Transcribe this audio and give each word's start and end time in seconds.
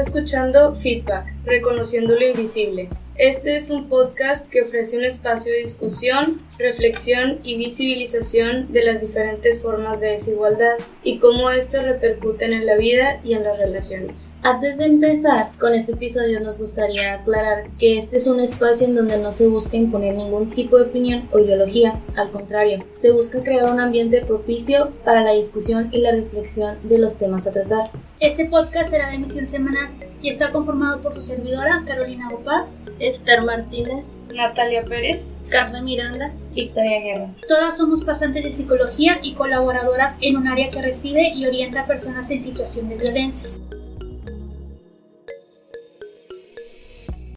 escuchando 0.00 0.74
Feedback, 0.74 1.26
Reconociendo 1.44 2.14
lo 2.14 2.26
Invisible. 2.26 2.88
Este 3.16 3.54
es 3.54 3.68
un 3.68 3.90
podcast 3.90 4.50
que 4.50 4.62
ofrece 4.62 4.96
un 4.96 5.04
espacio 5.04 5.52
de 5.52 5.58
discusión, 5.58 6.36
reflexión 6.58 7.34
y 7.42 7.58
visibilización 7.58 8.72
de 8.72 8.82
las 8.82 9.02
diferentes 9.02 9.60
formas 9.62 10.00
de 10.00 10.12
desigualdad 10.12 10.78
y 11.02 11.18
cómo 11.18 11.50
éstas 11.50 11.84
repercuten 11.84 12.54
en 12.54 12.64
la 12.64 12.76
vida 12.76 13.20
y 13.22 13.34
en 13.34 13.44
las 13.44 13.58
relaciones. 13.58 14.36
Antes 14.42 14.78
de 14.78 14.86
empezar 14.86 15.50
con 15.58 15.74
este 15.74 15.92
episodio 15.92 16.40
nos 16.40 16.58
gustaría 16.58 17.12
aclarar 17.12 17.68
que 17.78 17.98
este 17.98 18.16
es 18.16 18.26
un 18.26 18.40
espacio 18.40 18.86
en 18.86 18.94
donde 18.94 19.18
no 19.18 19.32
se 19.32 19.48
busca 19.48 19.76
imponer 19.76 20.14
ningún 20.14 20.48
tipo 20.48 20.78
de 20.78 20.84
opinión 20.84 21.28
o 21.32 21.38
ideología, 21.38 22.00
al 22.16 22.30
contrario, 22.30 22.78
se 22.96 23.12
busca 23.12 23.42
crear 23.42 23.70
un 23.70 23.80
ambiente 23.80 24.22
propicio 24.22 24.92
para 25.04 25.22
la 25.22 25.32
discusión 25.32 25.88
y 25.90 26.00
la 26.00 26.12
reflexión 26.12 26.78
de 26.84 26.98
los 26.98 27.18
temas 27.18 27.46
a 27.46 27.50
tratar. 27.50 27.90
Este 28.20 28.44
podcast 28.44 28.90
será 28.90 29.08
de 29.08 29.14
emisión 29.14 29.46
semanal 29.46 29.88
y 30.20 30.28
está 30.28 30.52
conformado 30.52 31.00
por 31.00 31.14
su 31.14 31.22
servidora, 31.22 31.82
Carolina 31.86 32.28
Gopar, 32.30 32.66
Esther 32.98 33.42
Martínez, 33.46 34.18
Natalia 34.34 34.84
Pérez, 34.84 35.40
Carmen 35.48 35.86
Miranda, 35.86 36.30
Victoria 36.52 37.00
Guerra. 37.00 37.30
Todas 37.48 37.78
somos 37.78 38.04
pasantes 38.04 38.44
de 38.44 38.52
psicología 38.52 39.20
y 39.22 39.32
colaboradoras 39.32 40.18
en 40.20 40.36
un 40.36 40.48
área 40.48 40.70
que 40.70 40.82
recibe 40.82 41.32
y 41.34 41.46
orienta 41.46 41.80
a 41.80 41.86
personas 41.86 42.30
en 42.30 42.42
situación 42.42 42.90
de 42.90 42.96
violencia. 42.96 43.48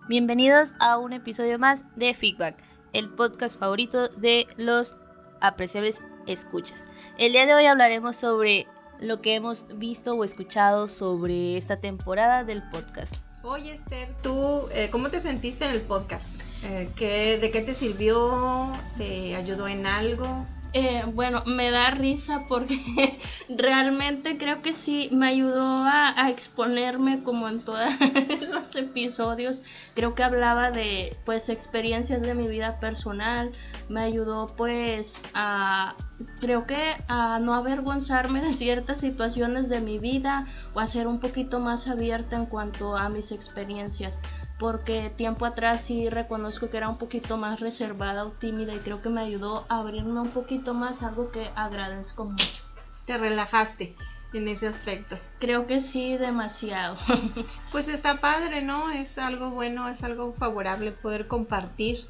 Bienvenidos 0.09 0.73
a 0.81 0.97
un 0.97 1.13
episodio 1.13 1.57
más 1.59 1.85
de 1.95 2.13
Feedback, 2.13 2.61
el 2.91 3.09
podcast 3.11 3.57
favorito 3.57 4.09
de 4.09 4.47
los 4.57 4.97
apreciables 5.39 6.01
escuchas. 6.27 6.87
El 7.17 7.31
día 7.31 7.45
de 7.45 7.53
hoy 7.53 7.67
hablaremos 7.67 8.17
sobre 8.17 8.67
lo 8.99 9.21
que 9.21 9.35
hemos 9.35 9.65
visto 9.77 10.13
o 10.15 10.23
escuchado 10.23 10.87
sobre 10.87 11.57
esta 11.57 11.77
temporada 11.77 12.43
del 12.43 12.63
podcast. 12.69 13.15
Oye 13.43 13.73
Esther, 13.73 14.15
¿tú 14.21 14.67
eh, 14.71 14.89
cómo 14.89 15.09
te 15.09 15.19
sentiste 15.19 15.65
en 15.65 15.71
el 15.71 15.81
podcast? 15.81 16.41
Eh, 16.63 16.89
¿qué, 16.95 17.37
¿De 17.37 17.51
qué 17.51 17.61
te 17.61 17.73
sirvió? 17.73 18.71
¿Te 18.97 19.35
ayudó 19.35 19.67
en 19.67 19.85
algo? 19.85 20.45
Eh, 20.75 21.03
bueno, 21.13 21.43
me 21.45 21.69
da 21.69 21.91
risa 21.91 22.45
porque 22.47 23.19
realmente 23.49 24.37
creo 24.39 24.63
que 24.63 24.73
sí 24.73 25.07
me 25.11 25.27
ayudó 25.27 25.83
a, 25.83 26.19
a 26.19 26.31
exponerme 26.31 27.21
como 27.21 27.47
en 27.47 27.63
todos 27.63 27.89
los 28.49 28.75
episodios. 28.75 29.61
Creo 29.93 30.15
que 30.15 30.23
hablaba 30.23 30.71
de 30.71 31.15
pues 31.25 31.49
experiencias 31.49 32.23
de 32.23 32.33
mi 32.33 32.47
vida 32.47 32.79
personal. 32.79 33.51
Me 33.87 34.01
ayudó 34.01 34.47
pues 34.57 35.21
a 35.35 35.95
creo 36.39 36.65
que 36.65 36.95
a 37.07 37.39
no 37.39 37.53
avergonzarme 37.53 38.41
de 38.41 38.53
ciertas 38.53 38.99
situaciones 38.99 39.69
de 39.69 39.81
mi 39.81 39.99
vida 39.99 40.45
o 40.73 40.79
a 40.79 40.87
ser 40.87 41.05
un 41.07 41.19
poquito 41.19 41.59
más 41.59 41.87
abierta 41.87 42.35
en 42.35 42.45
cuanto 42.45 42.95
a 42.95 43.09
mis 43.09 43.31
experiencias 43.31 44.19
porque 44.63 45.11
tiempo 45.13 45.45
atrás 45.45 45.83
sí 45.83 46.09
reconozco 46.09 46.69
que 46.69 46.77
era 46.77 46.87
un 46.87 46.97
poquito 46.97 47.35
más 47.35 47.59
reservada 47.59 48.23
o 48.23 48.29
tímida 48.29 48.73
y 48.73 48.77
creo 48.77 49.01
que 49.01 49.09
me 49.09 49.19
ayudó 49.19 49.65
a 49.67 49.79
abrirme 49.79 50.21
un 50.21 50.29
poquito 50.29 50.73
más, 50.73 51.03
algo 51.03 51.31
que 51.31 51.49
agradezco 51.53 52.23
mucho. 52.23 52.63
Te 53.05 53.17
relajaste 53.17 53.93
en 54.31 54.47
ese 54.47 54.67
aspecto. 54.67 55.17
Creo 55.41 55.67
que 55.67 55.81
sí, 55.81 56.15
demasiado. 56.15 56.95
pues 57.73 57.89
está 57.89 58.21
padre, 58.21 58.61
¿no? 58.61 58.89
Es 58.89 59.17
algo 59.17 59.49
bueno, 59.49 59.89
es 59.89 60.01
algo 60.01 60.33
favorable 60.39 60.93
poder 60.93 61.27
compartir. 61.27 62.07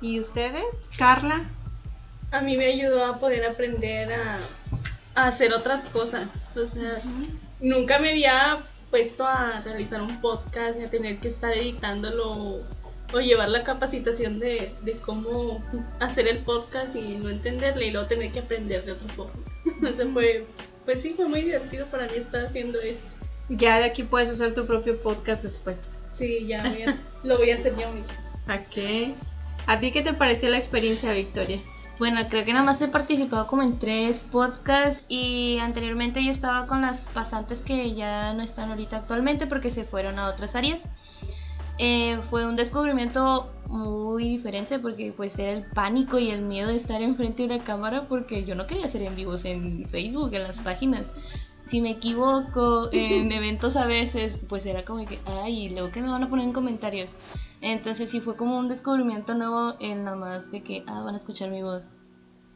¿Y 0.00 0.20
ustedes? 0.20 0.62
Carla. 0.96 1.46
A 2.30 2.42
mí 2.42 2.56
me 2.56 2.66
ayudó 2.66 3.04
a 3.06 3.18
poder 3.18 3.44
aprender 3.44 4.12
a, 4.12 4.38
hacer 5.16 5.52
otras 5.52 5.82
cosas. 5.86 6.28
O 6.54 6.64
sea, 6.64 6.98
nunca 7.58 7.98
me 7.98 8.10
había 8.10 8.60
puesto 8.90 9.26
a 9.26 9.60
realizar 9.60 10.02
un 10.02 10.20
podcast 10.20 10.78
y 10.80 10.84
a 10.84 10.90
tener 10.90 11.18
que 11.18 11.28
estar 11.28 11.52
editándolo 11.52 12.62
o 13.12 13.20
llevar 13.20 13.48
la 13.48 13.64
capacitación 13.64 14.38
de, 14.38 14.72
cómo 15.04 15.62
hacer 16.00 16.28
el 16.28 16.38
podcast 16.44 16.94
y 16.94 17.16
no 17.16 17.30
entenderle 17.30 17.86
y 17.86 17.90
luego 17.90 18.06
tener 18.06 18.32
que 18.32 18.40
aprender 18.40 18.84
de 18.84 18.92
otra 18.92 19.08
forma. 19.08 19.32
o 19.88 19.92
sea, 19.92 20.06
fue, 20.12 20.46
pues 20.84 21.02
sí, 21.02 21.14
fue 21.14 21.26
muy 21.26 21.42
divertido 21.42 21.86
para 21.86 22.06
mí 22.06 22.16
estar 22.16 22.46
haciendo 22.46 22.80
esto. 22.80 23.06
Ya 23.48 23.78
de 23.78 23.84
aquí 23.84 24.02
puedes 24.02 24.28
hacer 24.28 24.54
tu 24.54 24.66
propio 24.66 25.00
podcast 25.00 25.42
después. 25.42 25.78
Sí, 26.14 26.46
ya 26.46 26.62
lo 27.22 27.38
voy 27.38 27.50
a 27.50 27.54
hacer 27.54 27.74
ya 27.76 27.90
mismo. 27.90 28.08
¿A 28.46 28.58
qué? 28.64 29.14
¿A 29.66 29.80
ti 29.80 29.92
qué 29.92 30.02
te 30.02 30.12
pareció 30.12 30.50
la 30.50 30.58
experiencia, 30.58 31.12
Victoria? 31.12 31.60
Bueno, 31.98 32.20
creo 32.28 32.44
que 32.44 32.52
nada 32.52 32.64
más 32.64 32.80
he 32.80 32.86
participado 32.86 33.48
como 33.48 33.62
en 33.62 33.78
tres 33.78 34.20
podcasts 34.20 35.02
y 35.08 35.58
anteriormente 35.58 36.24
yo 36.24 36.30
estaba 36.30 36.68
con 36.68 36.80
las 36.80 37.00
pasantes 37.12 37.64
que 37.64 37.94
ya 37.94 38.32
no 38.34 38.42
están 38.42 38.70
ahorita 38.70 38.98
actualmente 38.98 39.48
porque 39.48 39.70
se 39.70 39.82
fueron 39.82 40.18
a 40.18 40.28
otras 40.28 40.54
áreas. 40.54 40.86
Eh, 41.78 42.20
fue 42.30 42.46
un 42.46 42.54
descubrimiento 42.54 43.52
muy 43.66 44.28
diferente 44.28 44.78
porque 44.78 45.12
pues 45.16 45.38
era 45.38 45.52
el 45.52 45.64
pánico 45.64 46.18
y 46.18 46.30
el 46.30 46.42
miedo 46.42 46.68
de 46.68 46.76
estar 46.76 47.02
enfrente 47.02 47.42
de 47.42 47.54
una 47.54 47.64
cámara 47.64 48.06
porque 48.08 48.44
yo 48.44 48.54
no 48.54 48.66
quería 48.66 48.86
hacer 48.86 49.02
en 49.02 49.16
vivos 49.16 49.44
en 49.44 49.88
Facebook, 49.88 50.32
en 50.34 50.44
las 50.44 50.60
páginas. 50.60 51.08
Si 51.68 51.82
me 51.82 51.90
equivoco 51.90 52.88
en 52.92 53.30
eventos 53.30 53.76
a 53.76 53.84
veces, 53.84 54.38
pues 54.48 54.64
era 54.64 54.86
como 54.86 55.06
que, 55.06 55.20
ay, 55.26 55.68
luego 55.68 55.92
que 55.92 56.00
me 56.00 56.08
van 56.08 56.22
a 56.22 56.30
poner 56.30 56.46
en 56.46 56.54
comentarios. 56.54 57.18
Entonces 57.60 58.08
sí 58.08 58.20
fue 58.20 58.38
como 58.38 58.58
un 58.58 58.68
descubrimiento 58.70 59.34
nuevo 59.34 59.74
en 59.78 60.04
nada 60.04 60.16
más 60.16 60.50
de 60.50 60.62
que, 60.62 60.82
ah, 60.86 61.02
van 61.02 61.14
a 61.14 61.18
escuchar 61.18 61.50
mi 61.50 61.62
voz. 61.62 61.92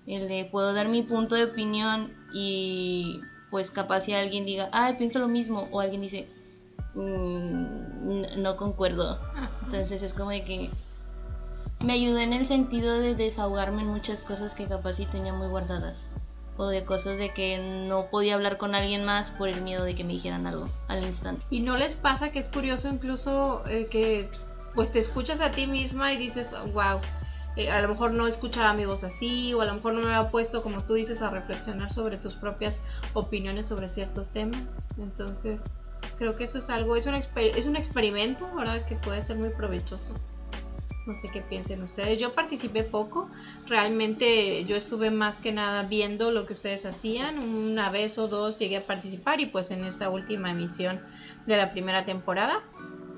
El 0.06 0.28
de 0.28 0.46
puedo 0.46 0.72
dar 0.72 0.88
mi 0.88 1.02
punto 1.02 1.34
de 1.34 1.44
opinión 1.44 2.10
y 2.32 3.20
pues 3.50 3.70
capaz 3.70 4.04
si 4.04 4.14
alguien 4.14 4.46
diga, 4.46 4.70
ah, 4.72 4.94
pienso 4.96 5.18
lo 5.18 5.28
mismo, 5.28 5.68
o 5.72 5.80
alguien 5.80 6.00
dice, 6.00 6.26
mm, 6.94 8.40
no 8.40 8.56
concuerdo. 8.56 9.18
Entonces 9.66 10.02
es 10.02 10.14
como 10.14 10.30
de 10.30 10.42
que 10.44 10.70
me 11.80 11.92
ayudó 11.92 12.16
en 12.16 12.32
el 12.32 12.46
sentido 12.46 12.98
de 12.98 13.14
desahogarme 13.14 13.82
en 13.82 13.88
muchas 13.88 14.22
cosas 14.22 14.54
que 14.54 14.68
capaz 14.68 14.94
sí 14.94 15.04
tenía 15.04 15.34
muy 15.34 15.48
guardadas. 15.48 16.08
O 16.56 16.66
de 16.66 16.84
cosas 16.84 17.18
de 17.18 17.30
que 17.30 17.58
no 17.88 18.06
podía 18.10 18.34
hablar 18.34 18.58
con 18.58 18.74
alguien 18.74 19.04
más 19.04 19.30
por 19.30 19.48
el 19.48 19.62
miedo 19.62 19.84
de 19.84 19.94
que 19.94 20.04
me 20.04 20.12
dijeran 20.12 20.46
algo 20.46 20.68
al 20.88 21.02
instante. 21.02 21.42
¿Y 21.50 21.60
no 21.60 21.76
les 21.76 21.94
pasa 21.94 22.30
que 22.30 22.38
es 22.38 22.48
curioso 22.48 22.88
incluso 22.88 23.62
eh, 23.66 23.86
que 23.90 24.30
pues 24.74 24.92
te 24.92 24.98
escuchas 24.98 25.40
a 25.40 25.50
ti 25.50 25.66
misma 25.66 26.12
y 26.12 26.18
dices, 26.18 26.48
wow, 26.72 27.00
eh, 27.56 27.70
a 27.70 27.82
lo 27.82 27.88
mejor 27.88 28.12
no 28.12 28.26
escuchaba 28.26 28.72
mi 28.72 28.86
voz 28.86 29.04
así, 29.04 29.52
o 29.52 29.60
a 29.60 29.66
lo 29.66 29.74
mejor 29.74 29.94
no 29.94 30.00
me 30.00 30.14
había 30.14 30.30
puesto, 30.30 30.62
como 30.62 30.82
tú 30.82 30.94
dices, 30.94 31.20
a 31.22 31.30
reflexionar 31.30 31.92
sobre 31.92 32.16
tus 32.16 32.34
propias 32.34 32.80
opiniones 33.12 33.68
sobre 33.68 33.88
ciertos 33.88 34.30
temas. 34.30 34.88
Entonces, 34.98 35.62
creo 36.16 36.36
que 36.36 36.44
eso 36.44 36.58
es 36.58 36.70
algo, 36.70 36.96
es 36.96 37.06
un, 37.06 37.14
es 37.14 37.66
un 37.66 37.76
experimento, 37.76 38.48
¿verdad? 38.54 38.84
Que 38.86 38.96
puede 38.96 39.24
ser 39.24 39.36
muy 39.36 39.50
provechoso. 39.50 40.14
No 41.06 41.16
sé 41.16 41.28
qué 41.30 41.40
piensen 41.40 41.82
ustedes. 41.82 42.20
Yo 42.20 42.34
participé 42.34 42.84
poco, 42.84 43.28
realmente 43.66 44.64
yo 44.64 44.76
estuve 44.76 45.10
más 45.10 45.40
que 45.40 45.52
nada 45.52 45.82
viendo 45.82 46.30
lo 46.30 46.46
que 46.46 46.54
ustedes 46.54 46.86
hacían. 46.86 47.38
Una 47.38 47.90
vez 47.90 48.18
o 48.18 48.28
dos 48.28 48.58
llegué 48.58 48.76
a 48.76 48.86
participar 48.86 49.40
y 49.40 49.46
pues 49.46 49.70
en 49.70 49.84
esta 49.84 50.10
última 50.10 50.50
emisión 50.50 51.00
de 51.46 51.56
la 51.56 51.72
primera 51.72 52.04
temporada 52.04 52.62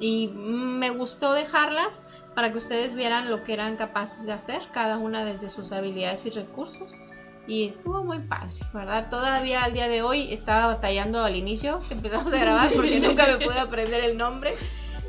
y 0.01 0.29
me 0.29 0.91
gustó 0.91 1.33
dejarlas 1.33 2.05
para 2.35 2.53
que 2.53 2.59
ustedes 2.59 2.95
vieran 2.95 3.31
lo 3.31 3.45
que 3.45 3.53
eran 3.53 3.77
capaces 3.77 4.27
de 4.27 4.33
hacer, 4.33 4.63
cada 4.73 4.99
una 4.99 5.25
desde 5.25 5.49
sus 5.49 5.73
habilidades 5.73 6.27
y 6.27 6.31
recursos. 6.31 7.01
Y 7.47 7.69
estuvo 7.69 8.03
muy 8.03 8.21
padre, 8.21 8.55
¿verdad? 8.73 9.11
Todavía 9.11 9.65
al 9.65 9.75
día 9.75 9.89
de 9.89 10.03
hoy 10.03 10.33
estaba 10.33 10.67
batallando 10.67 11.23
al 11.23 11.37
inicio 11.37 11.81
que 11.87 11.95
empezamos 11.95 12.33
a 12.33 12.39
grabar 12.39 12.73
porque 12.73 12.99
nunca 13.07 13.27
me 13.27 13.45
pude 13.45 13.59
aprender 13.59 14.03
el 14.03 14.17
nombre. 14.17 14.57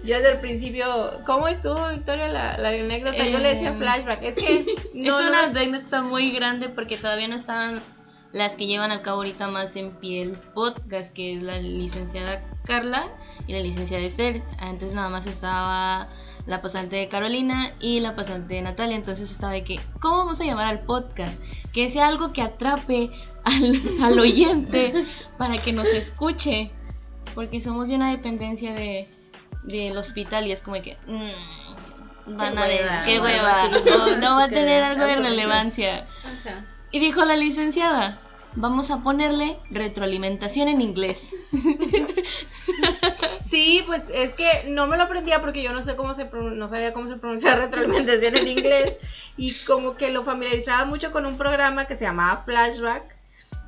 Yo 0.05 0.15
desde 0.17 0.33
el 0.33 0.39
principio, 0.39 0.85
¿cómo 1.25 1.47
estuvo 1.47 1.89
Victoria 1.89 2.27
la, 2.27 2.53
anécdota? 2.53 3.25
Yo 3.25 3.39
le 3.39 3.49
decía 3.49 3.69
em, 3.69 3.79
flashback, 3.79 4.21
es 4.21 4.35
que... 4.35 4.65
es 4.93 5.15
una 5.15 5.45
anécdota 5.45 6.03
muy 6.03 6.31
grande 6.31 6.69
porque 6.69 6.97
todavía 6.97 7.27
no 7.27 7.35
estaban 7.35 7.81
las 8.31 8.55
que 8.55 8.67
llevan 8.67 8.91
al 8.91 9.01
cabo 9.01 9.17
ahorita 9.17 9.47
más 9.47 9.75
en 9.77 9.91
pie 9.91 10.21
el 10.21 10.33
podcast, 10.33 11.13
que 11.13 11.37
es 11.37 11.43
la 11.43 11.57
licenciada 11.57 12.43
Carla 12.65 13.07
y 13.47 13.53
la 13.53 13.59
licenciada 13.59 14.03
Esther. 14.03 14.43
Antes 14.59 14.93
nada 14.93 15.09
más 15.09 15.25
estaba 15.25 16.09
la 16.45 16.61
pasante 16.61 16.97
de 16.97 17.07
Carolina 17.07 17.73
y 17.79 17.99
la 18.01 18.15
pasante 18.15 18.55
de 18.55 18.61
Natalia. 18.61 18.97
Entonces 18.97 19.31
estaba 19.31 19.53
de 19.53 19.63
que, 19.63 19.79
¿cómo 20.01 20.17
vamos 20.17 20.39
a 20.39 20.43
llamar 20.43 20.67
al 20.67 20.81
podcast? 20.81 21.41
Que 21.73 21.89
sea 21.89 22.07
algo 22.07 22.31
que 22.33 22.41
atrape 22.41 23.09
al, 23.43 24.19
oyente 24.19 25.05
para 25.37 25.57
que 25.59 25.73
nos 25.73 25.87
escuche. 25.87 26.71
Porque 27.33 27.61
somos 27.61 27.89
de 27.89 27.95
una 27.95 28.11
dependencia 28.11 28.73
de, 28.73 29.07
del 29.65 29.97
hospital 29.97 30.47
y 30.47 30.51
es 30.51 30.61
como 30.61 30.81
que... 30.81 30.97
Mm, 31.05 32.37
van 32.37 32.57
a 32.57 32.65
qué 33.05 33.19
hueva, 33.19 33.69
no, 34.17 34.35
va 34.35 34.45
a 34.45 34.49
tener 34.49 34.83
algo 34.83 35.05
de 35.05 35.15
relevancia. 35.17 36.07
Y 36.91 36.99
dijo 36.99 37.23
la 37.23 37.35
licenciada, 37.35 38.19
vamos 38.55 38.89
a 38.89 39.03
ponerle 39.03 39.57
retroalimentación 39.69 40.67
en 40.67 40.81
inglés. 40.81 41.31
Sí, 43.49 43.83
pues 43.85 44.09
es 44.13 44.33
que 44.33 44.65
no 44.67 44.87
me 44.87 44.97
lo 44.97 45.03
aprendía 45.03 45.39
porque 45.39 45.63
yo 45.63 45.71
no 45.71 45.83
sé 45.83 45.95
cómo 45.95 46.13
se 46.13 46.29
no 46.33 46.67
sabía 46.67 46.93
cómo 46.93 47.07
se 47.07 47.15
pronuncia 47.15 47.55
retroalimentación 47.55 48.35
en 48.35 48.47
inglés 48.47 48.97
y 49.37 49.53
como 49.65 49.95
que 49.95 50.09
lo 50.09 50.23
familiarizaba 50.25 50.83
mucho 50.83 51.11
con 51.11 51.25
un 51.25 51.37
programa 51.37 51.85
que 51.85 51.95
se 51.95 52.03
llamaba 52.05 52.43
Flashback 52.43 53.14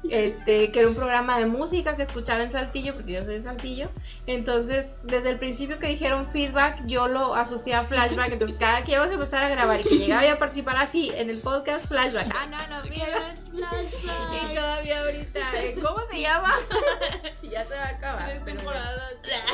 este, 0.09 0.71
que 0.71 0.79
era 0.79 0.87
un 0.87 0.95
programa 0.95 1.37
de 1.39 1.45
música 1.45 1.95
que 1.95 2.03
escuchaba 2.03 2.43
en 2.43 2.51
Saltillo, 2.51 2.93
porque 2.95 3.13
yo 3.13 3.23
soy 3.25 3.35
de 3.35 3.41
Saltillo. 3.41 3.89
Entonces, 4.25 4.87
desde 5.03 5.31
el 5.31 5.39
principio 5.39 5.79
que 5.79 5.87
dijeron 5.87 6.25
feedback, 6.27 6.85
yo 6.85 7.07
lo 7.07 7.35
asocié 7.35 7.73
a 7.73 7.83
flashback. 7.83 8.31
Entonces, 8.33 8.55
cada 8.59 8.83
que 8.83 8.91
íbamos 8.93 9.11
a 9.11 9.13
empezar 9.15 9.43
a 9.43 9.49
grabar 9.49 9.81
y 9.81 9.83
que 9.83 9.97
llegaba 9.97 10.31
a 10.31 10.39
participar 10.39 10.77
así 10.77 11.11
en 11.15 11.29
el 11.29 11.41
podcast 11.41 11.87
flashback. 11.87 12.33
Ah, 12.35 12.45
no, 12.45 12.57
no, 12.67 12.89
mira. 12.89 13.35
Y 13.53 14.55
todavía 14.55 15.01
ahorita, 15.01 15.39
¿eh? 15.63 15.75
¿cómo 15.81 15.99
se 16.09 16.21
llama? 16.21 16.53
ya 17.43 17.65
se 17.65 17.75
va 17.75 17.83
a 17.85 17.89
acabar. 17.89 18.25
Tres 18.29 18.45
temporadas. 18.45 19.13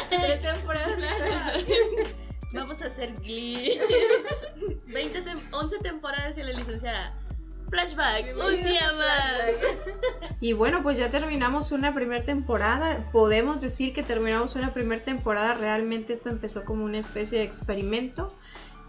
Tres 0.09 0.41
temporadas 0.41 0.95
flashback. 0.95 2.15
Vamos 2.53 2.81
a 2.83 2.85
hacer 2.85 3.13
Glee. 3.15 3.79
20 4.85 5.21
tem- 5.23 5.41
11 5.51 5.79
temporadas 5.79 6.37
y 6.37 6.43
la 6.43 6.51
licenciada. 6.51 7.15
Flashback, 7.69 8.35
un 8.37 8.63
día 8.63 8.93
más. 8.93 10.37
Y 10.39 10.53
bueno, 10.53 10.83
pues 10.83 10.97
ya 10.97 11.09
terminamos 11.09 11.71
una 11.71 11.93
primera 11.93 12.23
temporada. 12.23 13.09
Podemos 13.11 13.61
decir 13.61 13.93
que 13.93 14.03
terminamos 14.03 14.55
una 14.55 14.73
primera 14.73 15.03
temporada. 15.03 15.53
Realmente 15.55 16.13
esto 16.13 16.29
empezó 16.29 16.65
como 16.65 16.85
una 16.85 16.99
especie 16.99 17.39
de 17.39 17.45
experimento. 17.45 18.33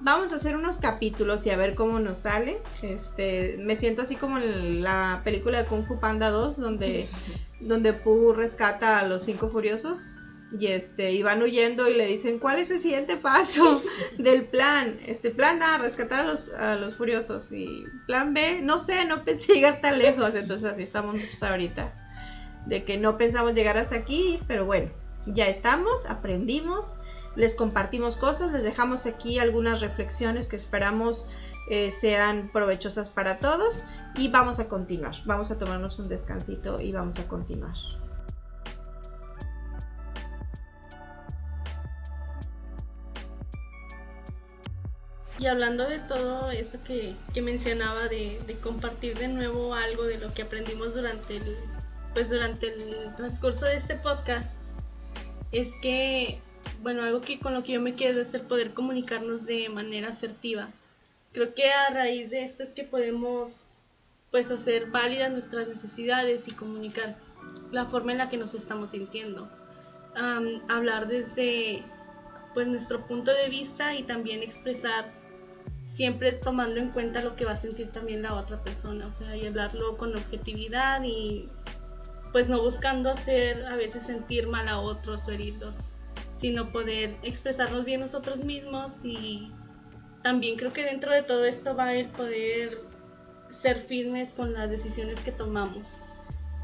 Vamos 0.00 0.32
a 0.32 0.36
hacer 0.36 0.56
unos 0.56 0.76
capítulos 0.76 1.46
y 1.46 1.50
a 1.50 1.56
ver 1.56 1.74
cómo 1.74 1.98
nos 1.98 2.18
sale. 2.18 2.58
Este, 2.82 3.56
me 3.58 3.76
siento 3.76 4.02
así 4.02 4.16
como 4.16 4.38
en 4.38 4.82
la 4.82 5.22
película 5.24 5.62
de 5.62 5.68
Kung 5.68 5.86
Fu 5.86 5.98
Panda 5.98 6.30
2, 6.30 6.58
donde, 6.58 7.08
donde 7.60 7.92
Pooh 7.92 8.32
rescata 8.32 8.98
a 8.98 9.06
los 9.06 9.22
cinco 9.22 9.48
furiosos. 9.48 10.12
Y 10.52 10.68
este, 10.68 11.12
y 11.12 11.22
van 11.22 11.42
huyendo 11.42 11.88
y 11.88 11.94
le 11.94 12.06
dicen, 12.06 12.38
¿cuál 12.38 12.58
es 12.58 12.70
el 12.70 12.80
siguiente 12.80 13.16
paso 13.16 13.82
del 14.18 14.46
plan? 14.46 15.00
Este, 15.06 15.30
plan 15.30 15.62
A, 15.62 15.78
rescatar 15.78 16.20
a 16.20 16.24
los, 16.24 16.50
a 16.50 16.76
los 16.76 16.94
furiosos. 16.94 17.50
Y 17.50 17.84
plan 18.06 18.34
B, 18.34 18.60
no 18.62 18.78
sé, 18.78 19.04
no 19.04 19.24
pensé 19.24 19.54
llegar 19.54 19.80
tan 19.80 19.98
lejos. 19.98 20.34
Entonces 20.34 20.70
así 20.70 20.82
estamos 20.82 21.16
ahorita. 21.42 21.92
De 22.66 22.84
que 22.84 22.96
no 22.96 23.18
pensamos 23.18 23.54
llegar 23.54 23.78
hasta 23.78 23.96
aquí, 23.96 24.38
pero 24.46 24.64
bueno, 24.64 24.90
ya 25.26 25.48
estamos, 25.48 26.06
aprendimos, 26.06 26.96
les 27.36 27.54
compartimos 27.54 28.16
cosas, 28.16 28.52
les 28.52 28.62
dejamos 28.62 29.06
aquí 29.06 29.38
algunas 29.38 29.80
reflexiones 29.80 30.48
que 30.48 30.56
esperamos 30.56 31.28
eh, 31.70 31.90
sean 31.90 32.50
provechosas 32.52 33.08
para 33.08 33.38
todos 33.38 33.84
y 34.16 34.28
vamos 34.28 34.60
a 34.60 34.68
continuar. 34.68 35.14
Vamos 35.24 35.50
a 35.50 35.58
tomarnos 35.58 35.98
un 35.98 36.08
descansito 36.08 36.80
y 36.80 36.92
vamos 36.92 37.18
a 37.18 37.26
continuar. 37.26 37.74
Y 45.44 45.46
hablando 45.46 45.86
de 45.86 45.98
todo 45.98 46.50
eso 46.50 46.78
que, 46.84 47.14
que 47.34 47.42
mencionaba 47.42 48.08
de, 48.08 48.40
de 48.46 48.54
compartir 48.54 49.18
de 49.18 49.28
nuevo 49.28 49.74
algo 49.74 50.04
de 50.04 50.16
lo 50.16 50.32
que 50.32 50.40
aprendimos 50.40 50.94
durante 50.94 51.36
el, 51.36 51.56
pues 52.14 52.30
durante 52.30 52.68
el 52.68 53.14
transcurso 53.14 53.66
de 53.66 53.76
este 53.76 53.94
podcast, 53.96 54.56
es 55.52 55.68
que, 55.82 56.40
bueno, 56.80 57.02
algo 57.02 57.20
que 57.20 57.40
con 57.40 57.52
lo 57.52 57.62
que 57.62 57.72
yo 57.72 57.82
me 57.82 57.94
quedo 57.94 58.22
es 58.22 58.32
el 58.32 58.40
poder 58.40 58.72
comunicarnos 58.72 59.44
de 59.44 59.68
manera 59.68 60.08
asertiva. 60.08 60.70
Creo 61.34 61.52
que 61.52 61.70
a 61.70 61.90
raíz 61.90 62.30
de 62.30 62.42
esto 62.42 62.62
es 62.62 62.72
que 62.72 62.84
podemos 62.84 63.64
pues 64.30 64.50
hacer 64.50 64.86
válidas 64.86 65.30
nuestras 65.30 65.68
necesidades 65.68 66.48
y 66.48 66.52
comunicar 66.52 67.18
la 67.70 67.84
forma 67.84 68.12
en 68.12 68.18
la 68.18 68.30
que 68.30 68.38
nos 68.38 68.54
estamos 68.54 68.92
sintiendo. 68.92 69.46
Hablar 70.70 71.06
desde 71.06 71.84
pues 72.54 72.66
nuestro 72.66 73.06
punto 73.06 73.30
de 73.30 73.50
vista 73.50 73.94
y 73.94 74.04
también 74.04 74.42
expresar 74.42 75.22
siempre 75.94 76.32
tomando 76.32 76.80
en 76.80 76.90
cuenta 76.90 77.22
lo 77.22 77.36
que 77.36 77.44
va 77.44 77.52
a 77.52 77.56
sentir 77.56 77.86
también 77.86 78.22
la 78.22 78.34
otra 78.34 78.60
persona, 78.64 79.06
o 79.06 79.12
sea, 79.12 79.36
y 79.36 79.46
hablarlo 79.46 79.96
con 79.96 80.16
objetividad 80.16 81.00
y 81.04 81.48
pues 82.32 82.48
no 82.48 82.60
buscando 82.60 83.10
hacer 83.10 83.64
a 83.64 83.76
veces 83.76 84.04
sentir 84.04 84.48
mal 84.48 84.66
a 84.66 84.80
otros 84.80 85.28
o 85.28 85.30
herirlos, 85.30 85.78
sino 86.36 86.72
poder 86.72 87.16
expresarnos 87.22 87.84
bien 87.84 88.00
nosotros 88.00 88.42
mismos 88.42 89.04
y 89.04 89.52
también 90.24 90.56
creo 90.56 90.72
que 90.72 90.82
dentro 90.82 91.12
de 91.12 91.22
todo 91.22 91.44
esto 91.44 91.76
va 91.76 91.94
el 91.94 92.08
poder 92.08 92.76
ser 93.48 93.76
firmes 93.76 94.32
con 94.32 94.52
las 94.52 94.70
decisiones 94.70 95.20
que 95.20 95.30
tomamos. 95.30 95.92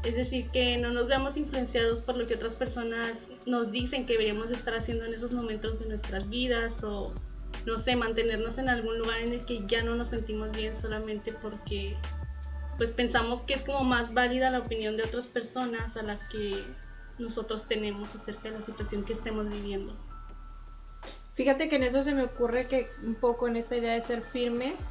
Es 0.03 0.15
decir, 0.15 0.49
que 0.49 0.77
no 0.77 0.91
nos 0.91 1.07
veamos 1.07 1.37
influenciados 1.37 2.01
por 2.01 2.17
lo 2.17 2.27
que 2.27 2.33
otras 2.33 2.55
personas 2.55 3.27
nos 3.45 3.71
dicen 3.71 4.05
que 4.05 4.13
deberíamos 4.13 4.51
estar 4.51 4.73
haciendo 4.73 5.05
en 5.05 5.13
esos 5.13 5.31
momentos 5.31 5.79
de 5.79 5.85
nuestras 5.85 6.27
vidas 6.27 6.83
o, 6.83 7.13
no 7.65 7.77
sé, 7.77 7.95
mantenernos 7.95 8.57
en 8.57 8.69
algún 8.69 8.97
lugar 8.97 9.19
en 9.19 9.33
el 9.33 9.45
que 9.45 9.65
ya 9.67 9.83
no 9.83 9.95
nos 9.95 10.09
sentimos 10.09 10.51
bien 10.51 10.75
solamente 10.75 11.33
porque 11.33 11.95
pues 12.77 12.91
pensamos 12.91 13.41
que 13.43 13.53
es 13.53 13.63
como 13.63 13.83
más 13.83 14.13
válida 14.13 14.49
la 14.49 14.59
opinión 14.59 14.97
de 14.97 15.03
otras 15.03 15.27
personas 15.27 15.97
a 15.97 16.03
la 16.03 16.17
que 16.29 16.63
nosotros 17.19 17.67
tenemos 17.67 18.15
acerca 18.15 18.49
de 18.49 18.57
la 18.57 18.61
situación 18.61 19.03
que 19.03 19.13
estemos 19.13 19.49
viviendo. 19.49 19.95
Fíjate 21.35 21.69
que 21.69 21.75
en 21.75 21.83
eso 21.83 22.03
se 22.03 22.13
me 22.13 22.23
ocurre 22.23 22.67
que 22.67 22.87
un 23.03 23.15
poco 23.15 23.47
en 23.47 23.55
esta 23.55 23.77
idea 23.77 23.93
de 23.93 24.01
ser 24.01 24.21
firmes, 24.21 24.87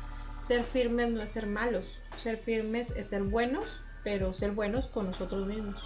ser 0.47 0.65
firmes 0.65 1.11
no 1.11 1.23
es 1.23 1.33
ser 1.33 1.47
malos, 1.47 2.01
ser 2.17 2.37
firmes 2.37 2.91
es 2.97 3.09
ser 3.09 3.23
buenos, 3.25 3.67
pero 4.05 4.33
ser 4.35 4.53
buenos 4.53 4.87
con 4.87 5.07
nosotros 5.07 5.47
mismos. 5.47 5.77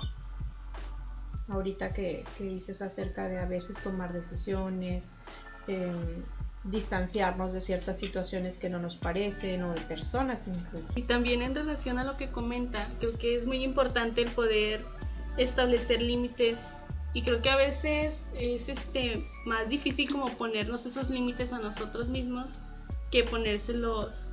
Ahorita 1.48 1.92
que, 1.92 2.24
que 2.38 2.44
dices 2.44 2.82
acerca 2.82 3.28
de 3.28 3.38
a 3.38 3.46
veces 3.46 3.76
tomar 3.82 4.12
decisiones, 4.12 5.12
eh, 5.66 6.22
distanciarnos 6.64 7.52
de 7.52 7.60
ciertas 7.60 7.98
situaciones 7.98 8.56
que 8.56 8.70
no 8.70 8.78
nos 8.78 8.96
parecen 8.96 9.62
o 9.64 9.72
de 9.72 9.80
personas 9.82 10.46
incluso. 10.48 10.86
Y 10.94 11.02
también 11.02 11.42
en 11.42 11.54
relación 11.54 11.98
a 11.98 12.04
lo 12.04 12.16
que 12.16 12.30
comenta, 12.30 12.88
creo 12.98 13.16
que 13.18 13.36
es 13.36 13.46
muy 13.46 13.62
importante 13.62 14.22
el 14.22 14.30
poder 14.30 14.80
establecer 15.36 16.00
límites 16.00 16.60
y 17.12 17.22
creo 17.22 17.42
que 17.42 17.50
a 17.50 17.56
veces 17.56 18.24
es 18.34 18.68
este 18.68 19.24
más 19.44 19.68
difícil 19.68 20.10
como 20.10 20.28
ponernos 20.30 20.86
esos 20.86 21.10
límites 21.10 21.52
a 21.52 21.58
nosotros 21.58 22.08
mismos 22.08 22.58
que 23.10 23.24
ponérselos 23.24 24.30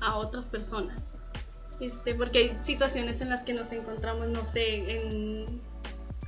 a 0.00 0.16
otras 0.16 0.46
personas. 0.46 1.16
Este, 1.80 2.14
porque 2.14 2.38
hay 2.38 2.58
situaciones 2.62 3.20
en 3.22 3.28
las 3.28 3.42
que 3.42 3.54
nos 3.54 3.72
encontramos, 3.72 4.28
no 4.28 4.44
sé, 4.44 4.98
en, 4.98 5.60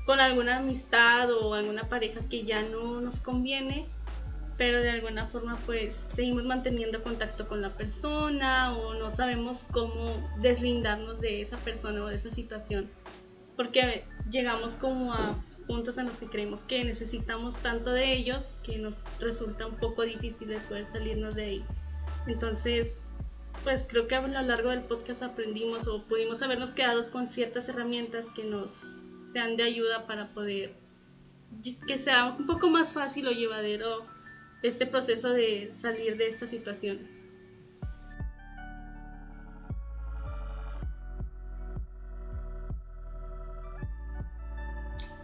con 0.04 0.18
alguna 0.18 0.56
amistad 0.56 1.30
o 1.30 1.54
alguna 1.54 1.84
pareja 1.84 2.20
que 2.28 2.44
ya 2.44 2.62
no 2.62 3.00
nos 3.00 3.20
conviene, 3.20 3.86
pero 4.56 4.80
de 4.80 4.90
alguna 4.90 5.26
forma 5.26 5.58
pues 5.66 6.04
seguimos 6.14 6.44
manteniendo 6.44 7.02
contacto 7.02 7.48
con 7.48 7.60
la 7.60 7.70
persona 7.70 8.76
o 8.76 8.94
no 8.94 9.10
sabemos 9.10 9.64
cómo 9.72 10.30
deslindarnos 10.40 11.20
de 11.20 11.40
esa 11.42 11.58
persona 11.58 12.04
o 12.04 12.06
de 12.06 12.16
esa 12.16 12.30
situación. 12.30 12.88
Porque 13.56 14.04
llegamos 14.30 14.76
como 14.76 15.12
a 15.12 15.36
puntos 15.66 15.98
en 15.98 16.06
los 16.06 16.18
que 16.18 16.26
creemos 16.26 16.62
que 16.62 16.84
necesitamos 16.84 17.56
tanto 17.58 17.92
de 17.92 18.12
ellos 18.12 18.56
que 18.62 18.78
nos 18.78 18.98
resulta 19.20 19.66
un 19.66 19.76
poco 19.76 20.02
difícil 20.02 20.48
de 20.48 20.58
poder 20.60 20.86
salirnos 20.86 21.34
de 21.34 21.44
ahí. 21.44 21.64
Entonces, 22.26 22.98
pues 23.62 23.84
creo 23.88 24.06
que 24.06 24.14
a 24.14 24.26
lo 24.26 24.42
largo 24.42 24.70
del 24.70 24.82
podcast 24.82 25.22
aprendimos 25.22 25.86
o 25.86 26.02
pudimos 26.02 26.42
habernos 26.42 26.70
quedado 26.70 27.08
con 27.10 27.26
ciertas 27.26 27.68
herramientas 27.68 28.28
que 28.30 28.44
nos 28.44 28.82
sean 29.32 29.56
de 29.56 29.62
ayuda 29.62 30.06
para 30.06 30.28
poder 30.28 30.74
que 31.86 31.98
sea 31.98 32.26
un 32.26 32.46
poco 32.46 32.68
más 32.68 32.92
fácil 32.92 33.28
o 33.28 33.30
llevadero 33.30 34.04
este 34.64 34.86
proceso 34.86 35.28
de 35.28 35.70
salir 35.70 36.16
de 36.16 36.26
estas 36.26 36.48
situaciones. 36.48 37.28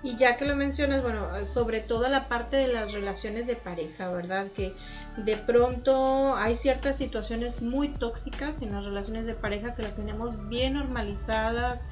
Y 0.02 0.16
ya 0.16 0.36
que 0.36 0.44
lo 0.44 0.56
mencionas, 0.56 1.02
bueno, 1.02 1.44
sobre 1.46 1.80
todo 1.80 2.08
la 2.08 2.28
parte 2.28 2.56
de 2.56 2.68
las 2.68 2.92
relaciones 2.92 3.46
de 3.46 3.56
pareja, 3.56 4.10
¿verdad? 4.10 4.48
Que 4.52 4.74
de 5.16 5.36
pronto 5.38 6.36
hay 6.36 6.56
ciertas 6.56 6.98
situaciones 6.98 7.62
muy 7.62 7.88
tóxicas 7.88 8.60
en 8.60 8.72
las 8.72 8.84
relaciones 8.84 9.26
de 9.26 9.34
pareja 9.34 9.74
que 9.74 9.82
las 9.82 9.96
tenemos 9.96 10.48
bien 10.48 10.74
normalizadas, 10.74 11.86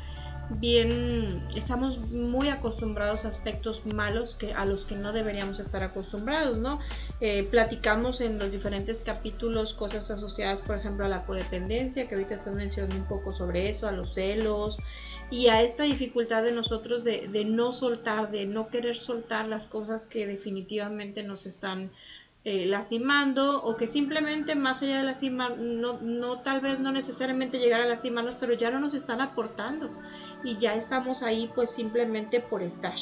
bien, 0.51 1.43
estamos 1.55 1.99
muy 2.11 2.49
acostumbrados 2.49 3.25
a 3.25 3.29
aspectos 3.29 3.85
malos 3.87 4.35
que 4.35 4.55
a 4.55 4.65
los 4.65 4.85
que 4.85 4.97
no 4.97 5.13
deberíamos 5.13 5.61
estar 5.61 5.83
acostumbrados, 5.83 6.59
¿no? 6.59 6.81
Eh, 7.21 7.45
platicamos 7.51 8.21
en 8.21 8.39
los 8.39 8.51
diferentes 8.51 9.03
capítulos 9.03 9.75
cosas 9.75 10.11
asociadas, 10.11 10.61
por 10.61 10.77
ejemplo, 10.77 11.05
a 11.05 11.09
la 11.09 11.25
codependencia, 11.25 12.09
que 12.09 12.15
ahorita 12.15 12.37
estás 12.37 12.55
mencionando 12.55 12.97
un 12.97 13.09
poco 13.09 13.33
sobre 13.33 13.69
eso, 13.69 13.87
a 13.87 13.93
los 13.93 14.15
celos 14.15 14.79
y 15.31 15.49
a 15.49 15.63
esta 15.63 15.83
dificultad 15.83 16.43
de 16.43 16.53
nosotros 16.53 17.05
de, 17.05 17.45
no 17.45 17.73
soltar, 17.73 18.31
de 18.31 18.47
no 18.47 18.69
querer 18.69 18.97
soltar 18.97 19.47
las 19.47 19.67
cosas 19.67 20.07
que 20.07 20.27
definitivamente 20.27 21.23
nos 21.23 21.47
están 21.47 21.91
eh, 22.45 22.65
lastimando 22.65 23.63
o 23.63 23.77
que 23.77 23.87
simplemente 23.87 24.55
más 24.55 24.83
allá 24.83 24.99
de 24.99 25.05
lastimar, 25.05 25.59
no, 25.59 25.99
no 26.01 26.39
tal 26.39 26.61
vez 26.61 26.81
no 26.81 26.93
necesariamente 26.93 27.59
llegar 27.59 27.83
a 27.83 27.87
lastimarnos, 27.87 28.37
pero 28.41 28.55
ya 28.55 28.71
no 28.71 28.81
nos 28.81 28.95
están 28.95 29.21
aportando 29.21 29.91
y 30.45 30.59
ya 30.59 30.75
estamos 30.75 31.23
ahí 31.23 31.51
pues 31.55 31.71
simplemente 31.71 32.41
por 32.41 32.63
estar. 32.63 32.95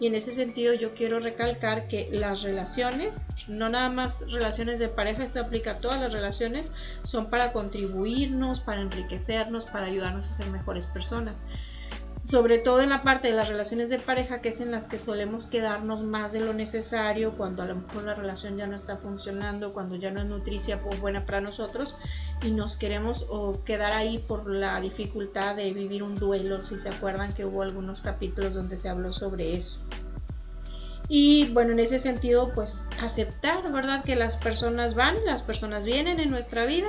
Y 0.00 0.06
en 0.06 0.14
ese 0.14 0.32
sentido 0.32 0.74
yo 0.74 0.94
quiero 0.94 1.20
recalcar 1.20 1.88
que 1.88 2.08
las 2.10 2.42
relaciones, 2.42 3.20
no 3.46 3.68
nada 3.68 3.88
más 3.88 4.30
relaciones 4.30 4.78
de 4.78 4.88
pareja, 4.88 5.24
esto 5.24 5.40
aplica 5.40 5.72
a 5.72 5.78
todas 5.78 6.00
las 6.00 6.12
relaciones, 6.12 6.72
son 7.04 7.30
para 7.30 7.52
contribuirnos, 7.52 8.60
para 8.60 8.80
enriquecernos, 8.80 9.64
para 9.66 9.86
ayudarnos 9.86 10.30
a 10.30 10.36
ser 10.36 10.46
mejores 10.50 10.86
personas. 10.86 11.42
sobre 12.24 12.58
todo 12.58 12.82
en 12.82 12.90
la 12.90 13.02
parte 13.02 13.28
de 13.28 13.34
las 13.34 13.48
relaciones 13.48 13.88
de 13.88 13.98
pareja, 13.98 14.42
que 14.42 14.50
es 14.50 14.60
en 14.60 14.70
las 14.70 14.86
que 14.86 14.98
solemos 14.98 15.46
quedarnos 15.46 16.02
más 16.02 16.32
de 16.32 16.40
lo 16.40 16.52
necesario, 16.52 17.32
cuando 17.38 17.62
a 17.62 17.66
lo 17.66 17.76
mejor 17.76 18.04
la 18.04 18.14
relación 18.14 18.58
ya 18.58 18.66
no 18.66 18.76
está 18.76 18.98
funcionando, 18.98 19.72
cuando 19.72 19.96
ya 19.96 20.10
no 20.10 20.20
es 20.20 20.26
nutricia 20.26 20.78
o 20.84 20.94
buena 20.96 21.24
para 21.24 21.40
nosotros, 21.40 21.96
y 22.42 22.50
nos 22.50 22.76
queremos 22.76 23.26
o 23.28 23.62
quedar 23.64 23.92
ahí 23.92 24.18
por 24.18 24.48
la 24.50 24.80
dificultad 24.80 25.56
de 25.56 25.72
vivir 25.72 26.02
un 26.02 26.16
duelo, 26.16 26.62
si 26.62 26.78
se 26.78 26.88
acuerdan 26.88 27.32
que 27.32 27.44
hubo 27.44 27.62
algunos 27.62 28.02
capítulos 28.02 28.54
donde 28.54 28.78
se 28.78 28.88
habló 28.88 29.12
sobre 29.12 29.56
eso. 29.56 29.78
Y 31.08 31.46
bueno, 31.52 31.72
en 31.72 31.80
ese 31.80 31.98
sentido, 31.98 32.52
pues 32.54 32.86
aceptar, 33.00 33.72
¿verdad? 33.72 34.04
Que 34.04 34.14
las 34.14 34.36
personas 34.36 34.94
van, 34.94 35.16
las 35.24 35.42
personas 35.42 35.84
vienen 35.84 36.20
en 36.20 36.30
nuestra 36.30 36.66
vida 36.66 36.88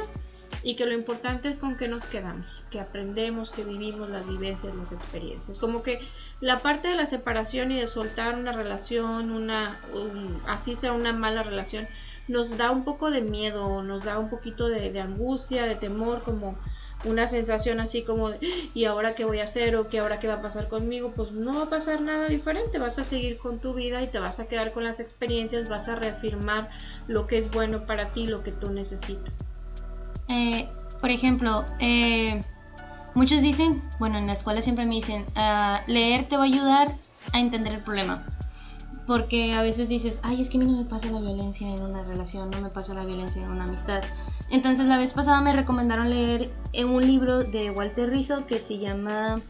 y 0.62 0.76
que 0.76 0.86
lo 0.86 0.94
importante 0.94 1.48
es 1.48 1.58
con 1.58 1.78
qué 1.78 1.88
nos 1.88 2.06
quedamos, 2.06 2.64
que 2.70 2.82
aprendemos, 2.82 3.52
que 3.52 3.64
vivimos 3.64 4.10
las 4.10 4.28
vivencias, 4.28 4.76
las 4.76 4.92
experiencias. 4.92 5.58
Como 5.58 5.84
que 5.84 6.00
la 6.42 6.60
parte 6.60 6.90
de 6.90 6.96
la 6.96 7.06
separación 7.06 7.72
y 7.72 7.80
de 7.80 7.88
soltar 7.88 8.36
una 8.36 8.52
relación, 8.52 9.32
una 9.32 9.80
así 10.48 10.76
sea 10.76 10.92
una 10.92 11.14
mala 11.14 11.44
relación, 11.44 11.88
nos 12.30 12.56
da 12.58 12.72
un 12.72 12.84
poco 12.84 13.10
de 13.10 13.22
miedo, 13.22 13.82
nos 13.84 14.04
da 14.04 14.20
un 14.20 14.30
poquito 14.30 14.70
de, 14.70 14.98
angustia, 15.02 15.66
de 15.66 15.76
temor, 15.76 16.24
como 16.24 16.56
una 17.04 17.28
sensación 17.28 17.80
así 17.80 18.04
como 18.04 18.30
de, 18.30 18.40
¿y 18.74 18.86
ahora 18.86 19.16
qué 19.16 19.26
voy 19.26 19.40
a 19.40 19.46
hacer? 19.46 19.76
o 19.76 19.88
¿qué 19.88 20.00
ahora 20.00 20.20
qué 20.20 20.28
va 20.28 20.36
a 20.36 20.42
pasar 20.42 20.68
conmigo? 20.68 21.12
Pues 21.16 21.32
no 21.32 21.56
va 21.56 21.64
a 21.64 21.70
pasar 21.70 22.02
nada 22.02 22.28
diferente, 22.28 22.78
vas 22.78 23.00
a 23.00 23.04
seguir 23.04 23.40
con 23.40 23.60
tu 23.60 23.74
vida 23.74 24.02
y 24.04 24.08
te 24.08 24.20
vas 24.20 24.40
a 24.40 24.48
quedar 24.48 24.72
con 24.74 24.84
las 24.84 25.00
experiencias, 25.00 25.68
vas 25.68 25.88
a 25.88 25.96
reafirmar 25.96 26.70
lo 27.08 27.26
que 27.26 27.38
es 27.38 27.50
bueno 27.50 27.86
para 27.86 28.14
ti, 28.14 28.28
lo 28.28 28.44
que 28.44 28.52
tú 28.52 28.70
necesitas. 28.70 29.34
Eh, 30.28 30.70
por 31.02 31.10
ejemplo, 31.10 31.66
eh, 31.80 32.44
muchos 33.16 33.42
dicen, 33.42 33.82
bueno, 33.98 34.20
en 34.20 34.28
la 34.28 34.34
escuela 34.34 34.62
siempre 34.62 34.86
me 34.86 34.96
dicen, 34.96 35.26
ah, 35.36 35.82
leer 35.88 36.30
te 36.30 36.38
va 36.38 36.44
a 36.44 36.48
ayudar 36.48 36.94
a 37.34 37.40
entender 37.40 37.74
el 37.74 37.82
problema. 37.82 38.24
Porque 39.10 39.56
a 39.56 39.64
veces 39.64 39.90
dices, 39.90 40.20
ay, 40.22 40.40
es 40.40 40.52
que 40.52 40.58
a 40.58 40.60
mí 40.60 40.68
no 40.68 40.78
me 40.78 40.86
pasa 40.86 41.08
la 41.08 41.20
violencia 41.20 41.68
en 41.68 41.82
una 41.82 42.04
relación, 42.04 42.52
no 42.52 42.62
me 42.62 42.70
pasa 42.70 42.94
la 42.94 43.06
violencia 43.06 43.42
en 43.42 43.50
una 43.50 43.64
amistad. 43.64 44.04
Entonces 44.52 44.86
la 44.86 45.00
vez 45.00 45.14
pasada 45.14 45.42
me 45.42 45.52
recomendaron 45.52 46.12
leer 46.12 46.52
un 46.86 47.02
libro 47.02 47.44
de 47.44 47.72
Walter 47.72 48.12
Rizzo 48.12 48.46
que 48.46 48.60
se 48.60 48.78
llama 48.78 49.42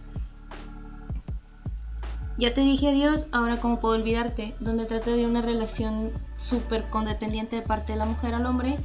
Ya 2.38 2.54
te 2.54 2.62
dije 2.62 2.88
adiós, 2.88 3.28
ahora 3.34 3.60
cómo 3.60 3.82
puedo 3.82 3.96
olvidarte, 3.96 4.56
donde 4.62 4.86
trata 4.86 5.12
de 5.12 5.26
una 5.26 5.42
relación 5.42 6.14
súper 6.38 6.90
condependiente 6.90 7.58
de 7.58 7.62
parte 7.62 7.92
de 7.92 8.00
la 8.00 8.06
mujer 8.06 8.36
al 8.36 8.46
hombre 8.46 8.78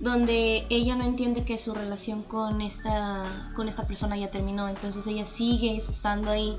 donde 0.00 0.66
ella 0.70 0.96
no 0.96 1.04
entiende 1.04 1.44
que 1.44 1.58
su 1.58 1.74
relación 1.74 2.22
con 2.22 2.62
esta, 2.62 3.52
con 3.54 3.68
esta 3.68 3.86
persona 3.86 4.16
ya 4.16 4.30
terminó, 4.30 4.66
entonces 4.70 5.06
ella 5.06 5.26
sigue 5.26 5.84
estando 5.88 6.30
ahí 6.30 6.56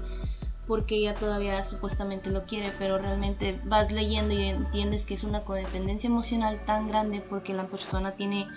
porque 0.67 0.95
ella 0.95 1.15
todavía 1.15 1.63
supuestamente 1.65 2.29
lo 2.29 2.45
quiere, 2.45 2.71
pero 2.79 2.97
realmente 2.97 3.59
vas 3.65 3.91
leyendo 3.91 4.33
y 4.33 4.43
entiendes 4.43 5.05
que 5.05 5.15
es 5.15 5.23
una 5.23 5.41
codependencia 5.41 6.07
emocional 6.07 6.63
tan 6.65 6.87
grande 6.87 7.21
porque 7.29 7.53
la 7.53 7.67
persona 7.67 8.13
tiene 8.13 8.47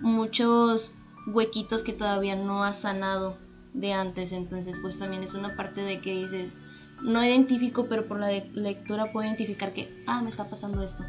muchos 0.00 0.94
huequitos 1.26 1.82
que 1.82 1.92
todavía 1.92 2.36
no 2.36 2.64
ha 2.64 2.72
sanado 2.72 3.36
de 3.74 3.92
antes, 3.92 4.32
entonces 4.32 4.76
pues 4.80 4.98
también 4.98 5.22
es 5.22 5.34
una 5.34 5.56
parte 5.56 5.80
de 5.80 6.00
que 6.00 6.12
dices, 6.12 6.56
no 7.02 7.24
identifico, 7.24 7.86
pero 7.88 8.06
por 8.06 8.20
la 8.20 8.30
lectura 8.30 9.12
puedo 9.12 9.26
identificar 9.26 9.72
que, 9.72 9.88
ah, 10.06 10.22
me 10.22 10.30
está 10.30 10.44
pasando 10.44 10.82
esto. 10.82 11.04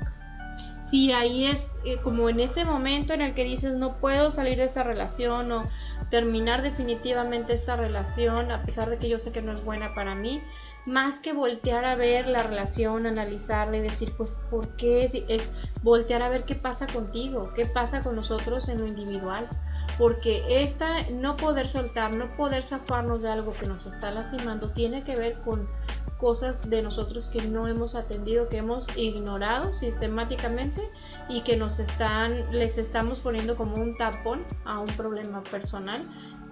Sí, 0.83 1.11
ahí 1.11 1.45
es 1.45 1.67
eh, 1.83 1.97
como 2.03 2.29
en 2.29 2.39
ese 2.39 2.63
momento 2.63 3.13
en 3.13 3.21
el 3.21 3.33
que 3.33 3.43
dices 3.43 3.75
no 3.75 3.97
puedo 3.97 4.31
salir 4.31 4.57
de 4.57 4.65
esta 4.65 4.83
relación 4.83 5.51
o 5.51 5.69
terminar 6.09 6.61
definitivamente 6.61 7.53
esta 7.53 7.75
relación 7.75 8.51
a 8.51 8.63
pesar 8.63 8.89
de 8.89 8.97
que 8.97 9.09
yo 9.09 9.19
sé 9.19 9.31
que 9.31 9.41
no 9.41 9.51
es 9.51 9.63
buena 9.63 9.93
para 9.93 10.15
mí, 10.15 10.41
más 10.85 11.19
que 11.19 11.33
voltear 11.33 11.85
a 11.85 11.95
ver 11.95 12.27
la 12.27 12.43
relación, 12.43 13.07
analizarla 13.07 13.77
y 13.77 13.81
decir 13.81 14.13
pues 14.15 14.39
por 14.49 14.75
qué 14.75 15.05
es, 15.05 15.13
es 15.27 15.51
voltear 15.81 16.21
a 16.21 16.29
ver 16.29 16.45
qué 16.45 16.55
pasa 16.55 16.85
contigo, 16.87 17.51
qué 17.55 17.65
pasa 17.65 18.03
con 18.03 18.15
nosotros 18.15 18.69
en 18.69 18.79
lo 18.79 18.87
individual. 18.87 19.49
Porque 19.97 20.43
esta 20.63 21.09
no 21.09 21.37
poder 21.37 21.69
soltar, 21.69 22.15
no 22.15 22.35
poder 22.35 22.63
zafarnos 22.63 23.21
de 23.21 23.29
algo 23.29 23.53
que 23.53 23.65
nos 23.65 23.85
está 23.85 24.11
lastimando 24.11 24.71
tiene 24.71 25.03
que 25.03 25.15
ver 25.15 25.35
con 25.41 25.69
cosas 26.17 26.69
de 26.69 26.81
nosotros 26.81 27.29
que 27.29 27.41
no 27.41 27.67
hemos 27.67 27.95
atendido, 27.95 28.49
que 28.49 28.57
hemos 28.57 28.87
ignorado 28.97 29.73
sistemáticamente 29.73 30.81
y 31.27 31.41
que 31.41 31.57
nos 31.57 31.79
están 31.79 32.51
les 32.51 32.77
estamos 32.77 33.19
poniendo 33.19 33.55
como 33.55 33.75
un 33.75 33.97
tapón 33.97 34.43
a 34.63 34.79
un 34.79 34.87
problema 34.87 35.43
personal 35.43 36.05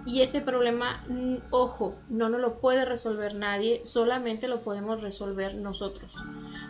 y 0.06 0.20
ese 0.20 0.42
problema, 0.42 1.02
mm, 1.08 1.36
ojo, 1.50 1.94
no 2.10 2.28
nos 2.28 2.40
lo 2.40 2.60
puede 2.60 2.84
resolver 2.84 3.34
nadie, 3.34 3.82
solamente 3.86 4.48
lo 4.48 4.60
podemos 4.60 5.00
resolver 5.00 5.54
nosotros. 5.54 6.12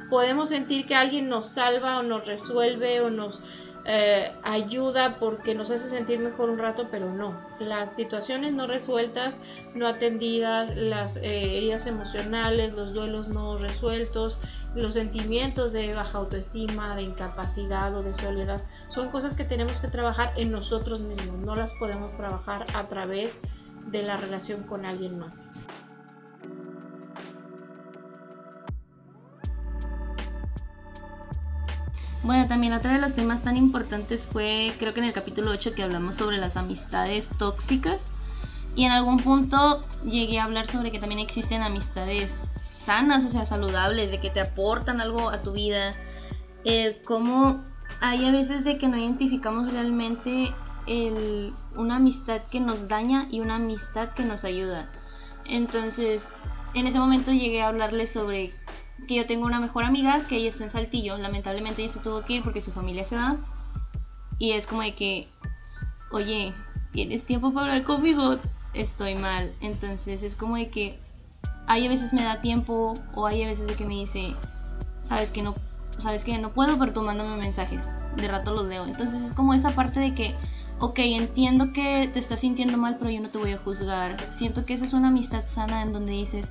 Podemos 0.08 0.50
sentir 0.50 0.86
que 0.86 0.94
alguien 0.94 1.28
nos 1.28 1.48
salva 1.48 1.98
o 1.98 2.02
nos 2.04 2.26
resuelve 2.26 3.00
o 3.00 3.10
nos 3.10 3.42
eh, 3.86 4.32
ayuda 4.42 5.18
porque 5.18 5.54
nos 5.54 5.70
hace 5.70 5.90
sentir 5.90 6.18
mejor 6.18 6.48
un 6.48 6.58
rato, 6.58 6.88
pero 6.90 7.12
no. 7.12 7.38
Las 7.58 7.94
situaciones 7.94 8.54
no 8.54 8.66
resueltas, 8.66 9.40
no 9.74 9.86
atendidas, 9.86 10.74
las 10.74 11.16
eh, 11.16 11.58
heridas 11.58 11.86
emocionales, 11.86 12.72
los 12.72 12.94
duelos 12.94 13.28
no 13.28 13.58
resueltos, 13.58 14.40
los 14.74 14.94
sentimientos 14.94 15.72
de 15.72 15.94
baja 15.94 16.18
autoestima, 16.18 16.96
de 16.96 17.02
incapacidad 17.02 17.94
o 17.94 18.02
de 18.02 18.14
soledad, 18.14 18.62
son 18.88 19.10
cosas 19.10 19.36
que 19.36 19.44
tenemos 19.44 19.80
que 19.80 19.88
trabajar 19.88 20.32
en 20.36 20.50
nosotros 20.50 21.00
mismos, 21.00 21.38
no 21.38 21.54
las 21.54 21.72
podemos 21.74 22.16
trabajar 22.16 22.64
a 22.74 22.88
través 22.88 23.38
de 23.86 24.02
la 24.02 24.16
relación 24.16 24.62
con 24.62 24.86
alguien 24.86 25.18
más. 25.18 25.44
Bueno, 32.24 32.48
también 32.48 32.72
otro 32.72 32.90
de 32.90 32.98
los 32.98 33.14
temas 33.14 33.42
tan 33.42 33.54
importantes 33.54 34.24
fue, 34.24 34.72
creo 34.78 34.94
que 34.94 35.00
en 35.00 35.06
el 35.06 35.12
capítulo 35.12 35.50
8 35.50 35.74
que 35.74 35.82
hablamos 35.82 36.14
sobre 36.14 36.38
las 36.38 36.56
amistades 36.56 37.28
tóxicas. 37.38 38.00
Y 38.74 38.86
en 38.86 38.92
algún 38.92 39.18
punto 39.18 39.84
llegué 40.06 40.40
a 40.40 40.44
hablar 40.44 40.66
sobre 40.66 40.90
que 40.90 40.98
también 40.98 41.20
existen 41.20 41.60
amistades 41.60 42.34
sanas, 42.86 43.26
o 43.26 43.28
sea, 43.28 43.44
saludables, 43.44 44.10
de 44.10 44.20
que 44.20 44.30
te 44.30 44.40
aportan 44.40 45.02
algo 45.02 45.28
a 45.28 45.42
tu 45.42 45.52
vida. 45.52 45.92
Eh, 46.64 47.02
como 47.04 47.62
hay 48.00 48.24
a 48.24 48.32
veces 48.32 48.64
de 48.64 48.78
que 48.78 48.88
no 48.88 48.96
identificamos 48.96 49.70
realmente 49.70 50.50
el, 50.86 51.52
una 51.76 51.96
amistad 51.96 52.40
que 52.50 52.58
nos 52.58 52.88
daña 52.88 53.28
y 53.30 53.40
una 53.40 53.56
amistad 53.56 54.14
que 54.14 54.24
nos 54.24 54.44
ayuda. 54.44 54.90
Entonces, 55.44 56.26
en 56.72 56.86
ese 56.86 56.98
momento 56.98 57.32
llegué 57.32 57.60
a 57.60 57.68
hablarles 57.68 58.10
sobre 58.10 58.54
que 59.06 59.16
yo 59.16 59.26
tengo 59.26 59.46
una 59.46 59.60
mejor 59.60 59.84
amiga 59.84 60.26
que 60.26 60.36
ella 60.36 60.48
está 60.48 60.64
en 60.64 60.70
Saltillo. 60.70 61.18
Lamentablemente 61.18 61.82
ella 61.82 61.92
se 61.92 62.00
tuvo 62.00 62.24
que 62.24 62.34
ir 62.34 62.42
porque 62.42 62.60
su 62.60 62.72
familia 62.72 63.04
se 63.04 63.16
da. 63.16 63.36
Y 64.38 64.52
es 64.52 64.66
como 64.66 64.82
de 64.82 64.94
que, 64.94 65.28
oye, 66.10 66.52
¿tienes 66.92 67.24
tiempo 67.24 67.52
para 67.52 67.66
hablar 67.66 67.84
conmigo? 67.84 68.38
Estoy 68.72 69.14
mal. 69.14 69.52
Entonces 69.60 70.22
es 70.22 70.34
como 70.34 70.56
de 70.56 70.68
que 70.70 70.98
hay 71.66 71.86
a 71.86 71.88
veces 71.88 72.12
me 72.12 72.24
da 72.24 72.40
tiempo 72.40 72.94
o 73.14 73.26
hay 73.26 73.42
a 73.42 73.46
veces 73.46 73.66
de 73.66 73.74
que 73.74 73.86
me 73.86 73.94
dice, 73.94 74.34
sabes 75.04 75.30
que 75.30 75.42
no, 75.42 75.54
sabes 75.98 76.24
que 76.24 76.36
no 76.38 76.50
puedo, 76.50 76.78
pero 76.78 76.92
tú 76.92 77.02
mándame 77.02 77.36
mensajes. 77.36 77.82
De 78.16 78.28
rato 78.28 78.52
los 78.52 78.66
leo. 78.66 78.86
Entonces 78.86 79.22
es 79.22 79.32
como 79.32 79.54
esa 79.54 79.70
parte 79.70 80.00
de 80.00 80.14
que, 80.14 80.34
ok, 80.78 80.98
entiendo 80.98 81.72
que 81.72 82.08
te 82.12 82.18
estás 82.18 82.40
sintiendo 82.40 82.78
mal, 82.78 82.96
pero 82.98 83.10
yo 83.10 83.20
no 83.20 83.28
te 83.28 83.38
voy 83.38 83.52
a 83.52 83.58
juzgar. 83.58 84.16
Siento 84.34 84.64
que 84.64 84.74
esa 84.74 84.84
es 84.84 84.92
una 84.92 85.08
amistad 85.08 85.44
sana 85.48 85.82
en 85.82 85.92
donde 85.92 86.12
dices, 86.12 86.48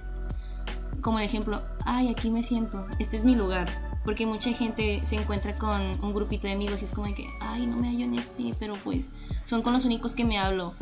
como 1.04 1.20
el 1.20 1.26
ejemplo, 1.26 1.62
ay, 1.86 2.10
aquí 2.10 2.32
me 2.32 2.42
siento, 2.42 2.88
este 2.98 3.18
es 3.18 3.24
mi 3.24 3.36
lugar. 3.36 3.70
Porque 4.04 4.26
mucha 4.26 4.52
gente 4.52 5.04
se 5.06 5.16
encuentra 5.16 5.56
con 5.56 5.82
un 6.02 6.14
grupito 6.14 6.48
de 6.48 6.54
amigos 6.54 6.82
y 6.82 6.86
es 6.86 6.94
como 6.94 7.08
de 7.08 7.14
que, 7.14 7.28
ay, 7.42 7.68
no 7.68 7.78
me 7.78 7.90
hallo 7.90 8.06
en 8.06 8.16
este, 8.16 8.54
pero 8.60 8.74
pues 8.84 9.10
son 9.46 9.62
con 9.62 9.74
los 9.74 9.86
únicos 9.86 10.16
que 10.16 10.26
me 10.26 10.40
hablo. 10.40 10.74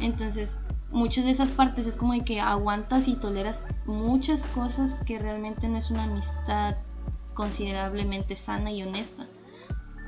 Entonces, 0.00 0.56
muchas 0.90 1.24
de 1.24 1.32
esas 1.32 1.50
partes 1.50 1.86
es 1.86 1.96
como 1.96 2.12
de 2.12 2.24
que 2.24 2.40
aguantas 2.40 3.08
y 3.08 3.16
toleras 3.16 3.60
muchas 3.86 4.44
cosas 4.46 4.94
que 5.06 5.18
realmente 5.18 5.68
no 5.68 5.78
es 5.78 5.90
una 5.90 6.04
amistad 6.04 6.76
considerablemente 7.34 8.36
sana 8.36 8.70
y 8.70 8.82
honesta. 8.82 9.26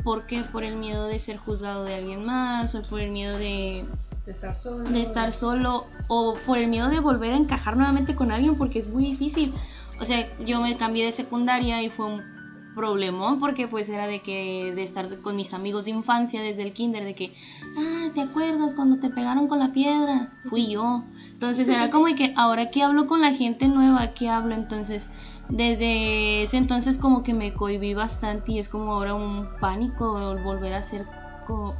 Porque 0.04 0.42
por 0.42 0.64
el 0.64 0.76
miedo 0.76 1.06
de 1.06 1.18
ser 1.18 1.36
juzgado 1.36 1.84
de 1.84 1.94
alguien 1.94 2.24
más 2.24 2.74
o 2.74 2.82
por 2.82 3.00
el 3.00 3.10
miedo 3.10 3.38
de 3.38 3.86
de 4.26 4.32
estar 4.32 4.54
solo. 4.54 4.90
De 4.90 5.02
estar 5.02 5.32
solo 5.32 5.86
o 6.08 6.36
por 6.46 6.58
el 6.58 6.68
miedo 6.68 6.88
de 6.88 7.00
volver 7.00 7.32
a 7.32 7.36
encajar 7.36 7.76
nuevamente 7.76 8.14
con 8.14 8.30
alguien 8.30 8.56
porque 8.56 8.78
es 8.78 8.88
muy 8.88 9.04
difícil. 9.04 9.54
O 10.00 10.04
sea, 10.04 10.36
yo 10.38 10.60
me 10.60 10.76
cambié 10.76 11.04
de 11.04 11.12
secundaria 11.12 11.82
y 11.82 11.90
fue 11.90 12.06
un 12.06 12.32
problemón 12.74 13.38
porque 13.38 13.68
pues 13.68 13.88
era 13.88 14.06
de 14.06 14.22
que 14.22 14.72
de 14.74 14.82
estar 14.82 15.20
con 15.20 15.36
mis 15.36 15.52
amigos 15.52 15.84
de 15.84 15.90
infancia 15.90 16.40
desde 16.40 16.62
el 16.62 16.72
kinder 16.72 17.04
de 17.04 17.14
que 17.14 17.34
ah 17.76 18.08
te 18.14 18.22
acuerdas 18.22 18.74
cuando 18.74 18.98
te 18.98 19.10
pegaron 19.10 19.46
con 19.46 19.58
la 19.58 19.72
piedra 19.72 20.32
fui 20.48 20.70
yo 20.70 21.04
entonces 21.34 21.68
era 21.68 21.90
como 21.90 22.06
que 22.14 22.32
ahora 22.34 22.70
que 22.70 22.82
hablo 22.82 23.06
con 23.06 23.20
la 23.20 23.32
gente 23.32 23.68
nueva 23.68 24.14
que 24.14 24.30
hablo 24.30 24.54
entonces 24.54 25.10
desde 25.50 26.44
ese 26.44 26.56
entonces 26.56 26.96
como 26.96 27.22
que 27.22 27.34
me 27.34 27.52
cohibí 27.52 27.92
bastante 27.92 28.52
y 28.52 28.58
es 28.58 28.70
como 28.70 28.92
ahora 28.92 29.14
un 29.14 29.48
pánico 29.60 30.34
volver 30.42 30.72
a 30.72 30.82
ser 30.82 31.04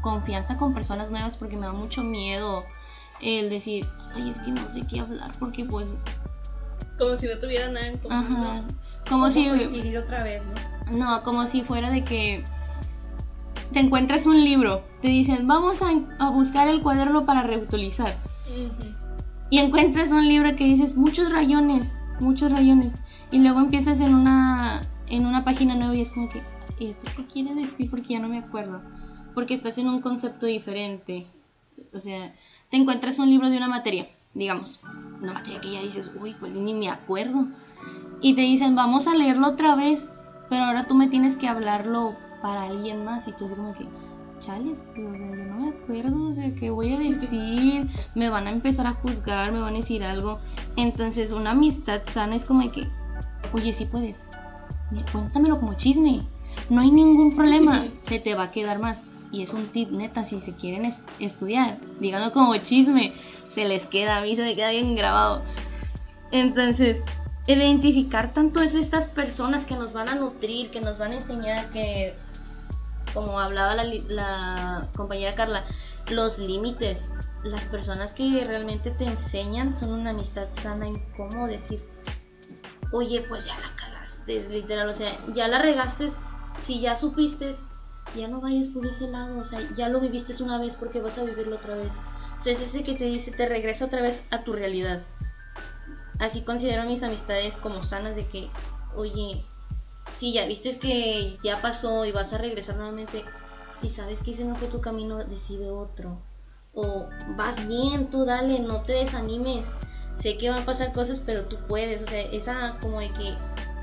confianza 0.01 0.57
con 0.57 0.75
personas 0.75 1.11
nuevas 1.11 1.37
porque 1.37 1.57
me 1.57 1.67
da 1.67 1.73
mucho 1.73 2.03
miedo 2.03 2.65
el 3.21 3.51
decir, 3.51 3.87
ay, 4.15 4.31
es 4.31 4.39
que 4.41 4.51
no 4.51 4.63
sé 4.73 4.83
qué 4.89 5.01
hablar 5.01 5.33
porque 5.39 5.65
pues 5.65 5.89
Como 6.99 7.17
si 7.17 7.27
no 7.27 7.39
tuviera 7.41 7.69
nada 7.69 7.87
en 7.87 7.99
común. 7.99 8.19
Ajá. 8.19 8.63
Como 9.09 9.31
si 9.31 9.49
coincidir 9.49 9.99
otra 9.99 10.23
vez, 10.23 10.43
¿no? 10.45 10.97
No, 10.99 11.23
como 11.25 11.47
si 11.47 11.63
fuera 11.63 11.91
de 11.91 12.05
que 12.05 12.45
te 13.73 13.81
encuentras 13.81 14.27
un 14.27 14.43
libro, 14.45 14.83
te 15.01 15.09
dicen, 15.09 15.47
vamos 15.47 15.81
a, 15.83 15.91
a 16.19 16.31
buscar 16.31 16.69
el 16.69 16.83
cuaderno 16.83 17.25
para 17.25 17.43
reutilizar. 17.43 18.15
Ujú. 18.47 18.95
Y 19.51 19.59
encuentras 19.59 20.11
un 20.13 20.27
libro 20.29 20.55
que 20.57 20.65
dices, 20.65 20.97
muchos 20.97 21.31
rayones, 21.33 21.93
muchos 22.21 22.51
rayones. 22.53 22.95
Y 23.31 23.39
luego 23.41 23.61
empiezas 23.61 24.01
en 24.01 24.15
una, 24.15 24.83
en 25.09 25.27
una 25.27 25.45
página 25.45 25.75
nueva 25.75 25.95
y 25.95 26.03
es 26.03 26.13
como 26.13 26.29
que, 26.29 26.43
¿y 26.79 26.91
esto 26.91 27.11
qué 27.17 27.27
quiere 27.27 27.55
decir? 27.55 27.91
Porque 27.91 28.15
ya 28.15 28.21
no 28.21 28.29
me 28.29 28.39
acuerdo. 28.39 28.81
Porque 29.35 29.55
estás 29.55 29.79
en 29.79 29.89
un 29.89 30.01
concepto 30.01 30.47
diferente. 30.47 31.27
O 31.93 32.01
sea, 32.01 32.35
te 32.71 32.77
encuentras 32.77 33.19
un 33.19 33.29
libro 33.29 33.51
de 33.51 33.57
una 33.57 33.69
materia, 33.69 34.09
digamos. 34.35 34.81
Una 35.21 35.35
materia 35.35 35.61
que 35.61 35.73
ya 35.73 35.83
dices, 35.83 36.11
uy, 36.21 36.35
pues 36.39 36.53
ni 36.53 36.75
me 36.75 36.91
acuerdo. 36.91 37.47
Y 38.21 38.35
te 38.35 38.43
dicen, 38.43 38.75
vamos 38.75 39.07
a 39.07 39.15
leerlo 39.15 39.49
otra 39.49 39.75
vez. 39.75 40.05
Pero 40.49 40.65
ahora 40.65 40.87
tú 40.87 40.95
me 40.95 41.09
tienes 41.09 41.37
que 41.37 41.49
hablarlo 41.49 42.17
para 42.43 42.65
alguien 42.65 43.05
más. 43.05 43.27
Y 43.29 43.33
tú 43.33 43.47
así 43.47 43.55
como 43.55 43.75
que, 43.75 43.87
chales, 44.41 44.77
pues, 44.95 45.07
o 45.07 45.11
sea, 45.11 45.37
yo 45.37 45.45
no 45.45 45.57
me 45.61 45.69
acuerdo 45.71 46.31
de 46.35 46.55
qué 46.55 46.71
voy 46.71 46.93
a 46.93 46.99
decir. 46.99 47.89
Me 48.15 48.29
van 48.29 48.47
a 48.47 48.51
empezar 48.51 48.87
a 48.87 48.95
juzgar, 48.95 49.53
me 49.53 49.61
van 49.61 49.75
a 49.75 49.79
decir 49.79 50.03
algo. 50.05 50.39
Entonces, 50.77 51.33
una 51.33 51.53
amistad 51.53 52.03
sana 52.11 52.37
es 52.37 52.45
como 52.45 52.71
que, 52.71 52.87
oye, 53.53 53.73
sí 53.73 53.87
puedes. 53.87 54.23
Cuéntamelo 55.11 55.59
como 55.59 55.75
chisme. 55.75 56.23
No 56.69 56.81
hay 56.83 56.91
ningún 56.91 57.35
problema. 57.35 57.87
Se 58.03 58.19
te 58.19 58.35
va 58.35 58.45
a 58.45 58.51
quedar 58.51 58.79
más. 58.79 59.03
Y 59.33 59.43
es 59.43 59.53
un 59.55 59.67
tip 59.69 59.91
neta, 59.91 60.27
si 60.27 60.41
se 60.41 60.55
quieren 60.55 60.85
es- 60.85 61.01
estudiar, 61.19 61.79
díganlo 62.01 62.33
como 62.33 62.55
chisme. 62.59 63.15
Se 63.55 63.65
les 63.65 63.87
queda, 63.87 64.19
a 64.19 64.23
mí 64.23 64.37
se 64.37 64.43
me 64.43 64.55
queda 64.55 64.71
bien 64.71 64.95
grabado. 64.95 65.43
Entonces, 66.31 66.99
identificar 67.47 68.33
tanto 68.35 68.61
es 68.61 68.75
estas 68.75 69.07
personas 69.07 69.65
que 69.65 69.75
nos 69.75 69.93
van 69.95 70.09
a 70.09 70.15
nutrir, 70.15 70.71
que 70.71 70.81
nos 70.81 70.99
van 70.99 71.13
a 71.13 71.17
enseñar, 71.17 71.71
que, 71.71 72.15
como 73.15 73.41
hablaba 73.41 73.75
la, 73.75 73.85
la 73.85 74.89
compañera 74.95 75.35
Carla, 75.35 75.65
los 76.11 76.39
límites. 76.39 77.07
Las 77.43 77.65
personas 77.65 78.13
que 78.13 78.45
realmente 78.47 78.93
te 78.93 79.05
enseñan 79.05 79.77
son 79.77 79.93
una 79.93 80.11
amistad 80.11 80.47
sana 80.63 80.87
en 80.87 81.03
cómo 81.17 81.49
decir, 81.49 81.83
oye, 82.93 83.25
pues 83.29 83.45
ya 83.47 83.55
la 83.59 83.75
cagaste, 83.75 84.49
literal, 84.55 84.89
o 84.89 84.95
sea, 84.95 85.19
ya 85.35 85.49
la 85.49 85.61
regaste, 85.61 86.07
si 86.65 86.81
ya 86.81 86.95
supiste, 86.95 87.51
ya 88.17 88.29
no 88.29 88.41
vayas 88.41 88.69
por 88.69 88.87
ese 88.87 89.09
lado, 89.09 89.39
o 89.39 89.45
sea, 89.45 89.61
ya 89.77 89.89
lo 89.89 90.01
viviste 90.01 90.41
una 90.43 90.59
vez 90.59 90.77
porque 90.77 91.01
vas 91.01 91.19
a 91.19 91.25
vivirlo 91.25 91.57
otra 91.57 91.77
vez. 91.77 91.93
O 92.39 92.43
sea, 92.43 92.53
es 92.53 92.61
ese 92.61 92.83
que 92.83 92.95
te 92.95 93.05
dice, 93.05 93.31
te 93.31 93.49
regresa 93.49 93.87
otra 93.87 94.03
vez 94.03 94.25
a 94.31 94.43
tu 94.43 94.53
realidad. 94.53 95.03
Así 96.19 96.43
considero 96.43 96.85
mis 96.85 97.03
amistades 97.03 97.57
como 97.57 97.85
sanas 97.85 98.15
de 98.17 98.27
que, 98.27 98.51
oye, 98.95 99.45
si 100.19 100.33
ya 100.33 100.47
viste 100.47 100.79
que 100.79 101.39
ya 101.43 101.61
pasó 101.61 102.05
y 102.05 102.13
vas 102.13 102.33
a 102.33 102.39
regresar 102.39 102.77
nuevamente, 102.77 103.25
si 103.81 103.91
sabes 103.91 104.23
que 104.23 104.33
ese 104.33 104.45
no 104.45 104.57
fue 104.57 104.69
tu 104.69 104.81
camino, 104.81 105.19
decide 105.25 105.71
otro. 105.71 106.21
O 106.75 107.09
vas 107.37 107.67
bien, 107.67 108.11
tú 108.11 108.25
dale, 108.25 108.61
no 108.61 108.83
te 108.83 108.93
desanimes. 108.93 109.67
Sé 110.21 110.39
que 110.39 110.51
van 110.51 110.63
a 110.63 110.67
pasar 110.67 110.93
cosas, 110.93 111.21
pero 111.25 111.47
tú 111.47 111.57
puedes. 111.67 112.03
O 112.03 112.07
sea, 112.07 112.21
esa 112.21 112.79
como 112.81 113.01
de 113.01 113.11
que 113.11 113.35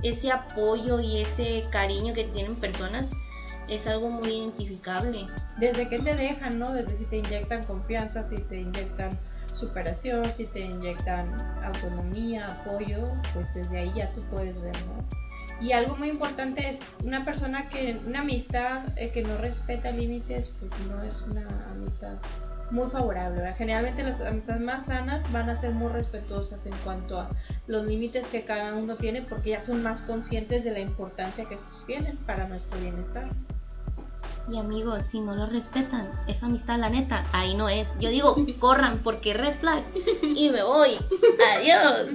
ese 0.03 0.31
apoyo 0.31 0.99
y 0.99 1.21
ese 1.21 1.65
cariño 1.71 2.13
que 2.13 2.23
tienen 2.25 2.55
personas 2.55 3.11
es 3.69 3.87
algo 3.87 4.09
muy 4.09 4.29
identificable. 4.29 5.27
Desde 5.57 5.87
que 5.89 5.99
te 5.99 6.15
dejan, 6.15 6.59
¿no? 6.59 6.73
Desde 6.73 6.95
si 6.95 7.05
te 7.05 7.17
inyectan 7.17 7.63
confianza, 7.63 8.27
si 8.27 8.37
te 8.37 8.61
inyectan 8.61 9.17
superación, 9.53 10.25
si 10.35 10.45
te 10.45 10.61
inyectan 10.61 11.33
autonomía, 11.63 12.47
apoyo, 12.47 13.11
pues 13.33 13.53
desde 13.53 13.79
ahí 13.79 13.91
ya 13.95 14.09
tú 14.13 14.21
puedes 14.31 14.61
ver, 14.61 14.75
¿no? 14.87 15.19
Y 15.61 15.73
algo 15.73 15.95
muy 15.97 16.09
importante 16.09 16.69
es 16.69 16.79
una 17.03 17.25
persona 17.25 17.67
que, 17.67 17.99
una 18.05 18.21
amistad 18.21 18.83
eh, 18.95 19.11
que 19.11 19.21
no 19.23 19.37
respeta 19.37 19.91
límites, 19.91 20.53
pues 20.59 20.71
no 20.87 21.03
es 21.03 21.21
una 21.23 21.45
amistad 21.71 22.15
muy 22.71 22.89
favorable. 22.89 23.41
¿verdad? 23.41 23.57
Generalmente 23.57 24.03
las 24.03 24.21
amistades 24.21 24.61
más 24.61 24.85
sanas 24.85 25.29
van 25.31 25.49
a 25.49 25.55
ser 25.55 25.71
muy 25.71 25.91
respetuosas 25.91 26.65
en 26.65 26.73
cuanto 26.83 27.19
a 27.19 27.29
los 27.67 27.85
límites 27.85 28.27
que 28.27 28.45
cada 28.45 28.73
uno 28.75 28.95
tiene 28.95 29.21
porque 29.21 29.51
ya 29.51 29.61
son 29.61 29.83
más 29.83 30.03
conscientes 30.03 30.63
de 30.63 30.71
la 30.71 30.79
importancia 30.79 31.45
que 31.45 31.55
estos 31.55 31.85
tienen 31.85 32.15
para 32.17 32.47
nuestro 32.47 32.79
bienestar. 32.79 33.29
Y 34.51 34.57
amigos, 34.57 35.05
si 35.05 35.19
no 35.19 35.35
lo 35.35 35.45
respetan, 35.45 36.11
esa 36.27 36.47
amistad, 36.47 36.79
la 36.79 36.89
neta, 36.89 37.25
ahí 37.33 37.55
no 37.55 37.69
es. 37.69 37.87
Yo 37.99 38.09
digo, 38.09 38.35
corran 38.59 38.99
porque 39.03 39.33
red 39.33 39.59
flag 39.59 39.83
y 40.23 40.49
me 40.49 40.63
voy. 40.63 40.97
Adiós. 41.55 42.09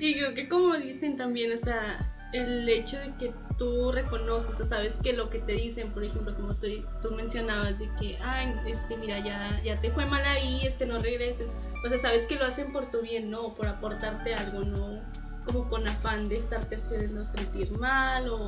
Y 0.00 0.14
creo 0.14 0.34
que 0.34 0.48
como 0.48 0.76
dicen 0.76 1.16
también, 1.16 1.52
o 1.52 1.56
sea, 1.56 2.12
el 2.32 2.68
hecho 2.68 2.98
de 2.98 3.14
que 3.16 3.34
tú 3.58 3.92
reconoces 3.92 4.58
o 4.60 4.66
sabes 4.66 4.96
que 5.02 5.12
lo 5.12 5.30
que 5.30 5.38
te 5.38 5.52
dicen, 5.52 5.90
por 5.92 6.04
ejemplo, 6.04 6.34
como 6.34 6.54
tú, 6.54 6.66
tú 7.00 7.10
mencionabas, 7.12 7.78
de 7.78 7.88
que, 8.00 8.18
ay, 8.22 8.54
este, 8.66 8.96
mira, 8.96 9.18
ya, 9.18 9.60
ya 9.62 9.80
te 9.80 9.90
fue 9.90 10.06
mal 10.06 10.24
ahí, 10.24 10.66
este, 10.66 10.86
no 10.86 10.98
regreses. 10.98 11.48
O 11.84 11.88
sea, 11.88 11.98
sabes 11.98 12.26
que 12.26 12.36
lo 12.36 12.46
hacen 12.46 12.72
por 12.72 12.90
tu 12.90 13.02
bien, 13.02 13.30
¿no? 13.30 13.54
Por 13.54 13.68
aportarte 13.68 14.34
algo, 14.34 14.60
no 14.60 15.02
como 15.44 15.68
con 15.68 15.86
afán 15.86 16.28
de 16.28 16.36
estarte 16.36 16.76
haciendo 16.76 17.24
sentir 17.24 17.70
mal 17.72 18.28
o, 18.28 18.38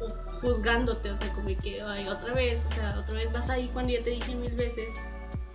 o 0.00 0.08
juzgándote, 0.40 1.10
o 1.10 1.16
sea, 1.16 1.32
como 1.32 1.48
que, 1.60 1.80
ay, 1.82 2.08
otra 2.08 2.34
vez, 2.34 2.64
o 2.70 2.74
sea, 2.74 2.98
otra 2.98 3.14
vez 3.14 3.32
vas 3.32 3.48
ahí 3.48 3.70
cuando 3.72 3.92
ya 3.92 4.02
te 4.02 4.10
dije 4.10 4.34
mil 4.34 4.52
veces. 4.52 4.88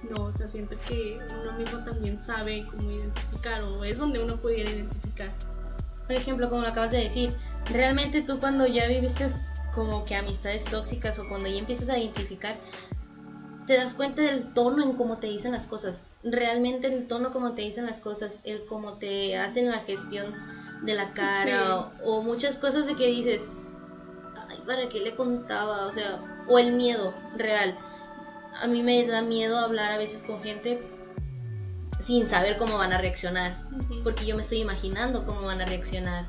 No, 0.09 0.25
o 0.25 0.31
sea, 0.31 0.47
siento 0.47 0.75
que 0.87 1.19
uno 1.41 1.53
mismo 1.53 1.83
también 1.83 2.19
sabe 2.19 2.65
cómo 2.71 2.89
identificar 2.89 3.61
o 3.61 3.83
es 3.83 3.99
donde 3.99 4.21
uno 4.21 4.37
pudiera 4.37 4.69
identificar. 4.69 5.29
Por 6.07 6.15
ejemplo, 6.15 6.49
como 6.49 6.63
lo 6.63 6.69
acabas 6.69 6.91
de 6.91 7.03
decir, 7.03 7.35
realmente 7.69 8.21
tú 8.21 8.39
cuando 8.39 8.67
ya 8.67 8.87
viviste 8.87 9.29
como 9.73 10.05
que 10.05 10.15
amistades 10.15 10.65
tóxicas 10.65 11.19
o 11.19 11.27
cuando 11.27 11.47
ya 11.47 11.59
empiezas 11.59 11.89
a 11.89 11.97
identificar, 11.97 12.55
te 13.67 13.75
das 13.75 13.93
cuenta 13.93 14.21
del 14.21 14.53
tono 14.53 14.83
en 14.83 14.93
cómo 14.93 15.17
te 15.17 15.27
dicen 15.27 15.53
las 15.53 15.67
cosas. 15.67 16.03
Realmente 16.23 16.87
el 16.87 17.07
tono 17.07 17.31
como 17.31 17.53
te 17.53 17.61
dicen 17.61 17.85
las 17.85 17.99
cosas, 17.99 18.33
el 18.43 18.65
cómo 18.65 18.97
te 18.97 19.37
hacen 19.37 19.69
la 19.69 19.79
gestión 19.79 20.35
de 20.83 20.93
la 20.93 21.13
cara 21.13 21.91
o, 22.03 22.17
o 22.17 22.23
muchas 22.23 22.57
cosas 22.57 22.85
de 22.85 22.95
que 22.95 23.07
dices, 23.07 23.41
ay, 24.49 24.59
¿para 24.65 24.89
qué 24.89 24.99
le 24.99 25.15
contaba? 25.15 25.85
O 25.85 25.91
sea, 25.91 26.19
o 26.47 26.57
el 26.59 26.73
miedo 26.73 27.13
real. 27.37 27.77
A 28.61 28.67
mí 28.67 28.83
me 28.83 29.05
da 29.07 29.21
miedo 29.21 29.57
hablar 29.57 29.91
a 29.91 29.97
veces 29.97 30.23
con 30.23 30.41
gente 30.41 30.81
sin 32.03 32.29
saber 32.29 32.57
cómo 32.57 32.77
van 32.77 32.93
a 32.93 32.97
reaccionar 32.97 33.57
porque 34.03 34.25
yo 34.25 34.35
me 34.35 34.41
estoy 34.41 34.59
imaginando 34.59 35.25
cómo 35.25 35.43
van 35.43 35.61
a 35.61 35.65
reaccionar. 35.65 36.25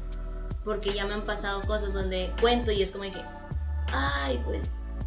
Porque 0.64 0.92
ya 0.92 1.06
me 1.06 1.14
han 1.14 1.22
pasado 1.22 1.62
cosas 1.62 1.92
donde 1.94 2.32
cuento 2.40 2.70
y 2.72 2.82
es 2.82 2.90
como 2.92 3.04
de 3.04 3.12
que, 3.12 3.22
ay, 3.92 4.40
pues, 4.44 4.62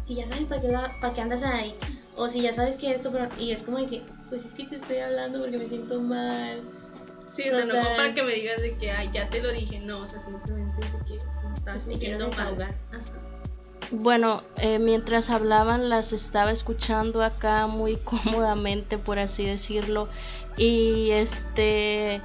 si 0.06 0.14
ya 0.16 0.26
sabes 0.26 0.44
para 0.44 0.60
qué, 0.60 0.68
la- 0.68 0.92
para 1.00 1.14
qué 1.14 1.20
andas 1.22 1.42
ahí, 1.42 1.74
o 2.16 2.28
si 2.28 2.42
ya 2.42 2.52
sabes 2.52 2.76
que 2.76 2.92
esto, 2.94 3.10
pero- 3.10 3.28
y 3.38 3.52
es 3.52 3.62
como 3.62 3.78
de 3.78 3.86
que, 3.86 4.02
pues 4.28 4.44
es 4.44 4.52
que 4.52 4.66
te 4.66 4.76
estoy 4.76 4.98
hablando 4.98 5.40
porque 5.40 5.58
me 5.58 5.68
siento 5.68 6.00
mal. 6.00 6.60
Sí, 7.26 7.48
o 7.48 7.56
sea, 7.56 7.64
no 7.64 7.74
como 7.74 7.96
para 7.96 8.14
que 8.14 8.22
me 8.22 8.34
digas 8.34 8.60
de 8.62 8.76
que, 8.76 8.90
ay, 8.90 9.10
ya 9.12 9.28
te 9.28 9.42
lo 9.42 9.50
dije, 9.50 9.80
no, 9.80 9.98
o 10.00 10.06
sea, 10.06 10.22
simplemente 10.24 10.80
es 10.84 10.92
de 10.92 10.98
que 11.06 11.14
me 11.48 11.54
estás 11.56 11.74
Pues 11.74 11.84
sintiendo 11.84 12.28
mal. 12.28 12.36
desahogar. 12.36 12.74
Ajá. 12.92 13.02
Bueno, 13.92 14.42
eh, 14.58 14.78
mientras 14.80 15.30
hablaban 15.30 15.88
las 15.88 16.12
estaba 16.12 16.50
escuchando 16.50 17.22
acá 17.22 17.66
muy 17.66 17.96
cómodamente, 18.04 18.98
por 18.98 19.18
así 19.18 19.44
decirlo, 19.46 20.08
y 20.56 21.10
este 21.10 22.20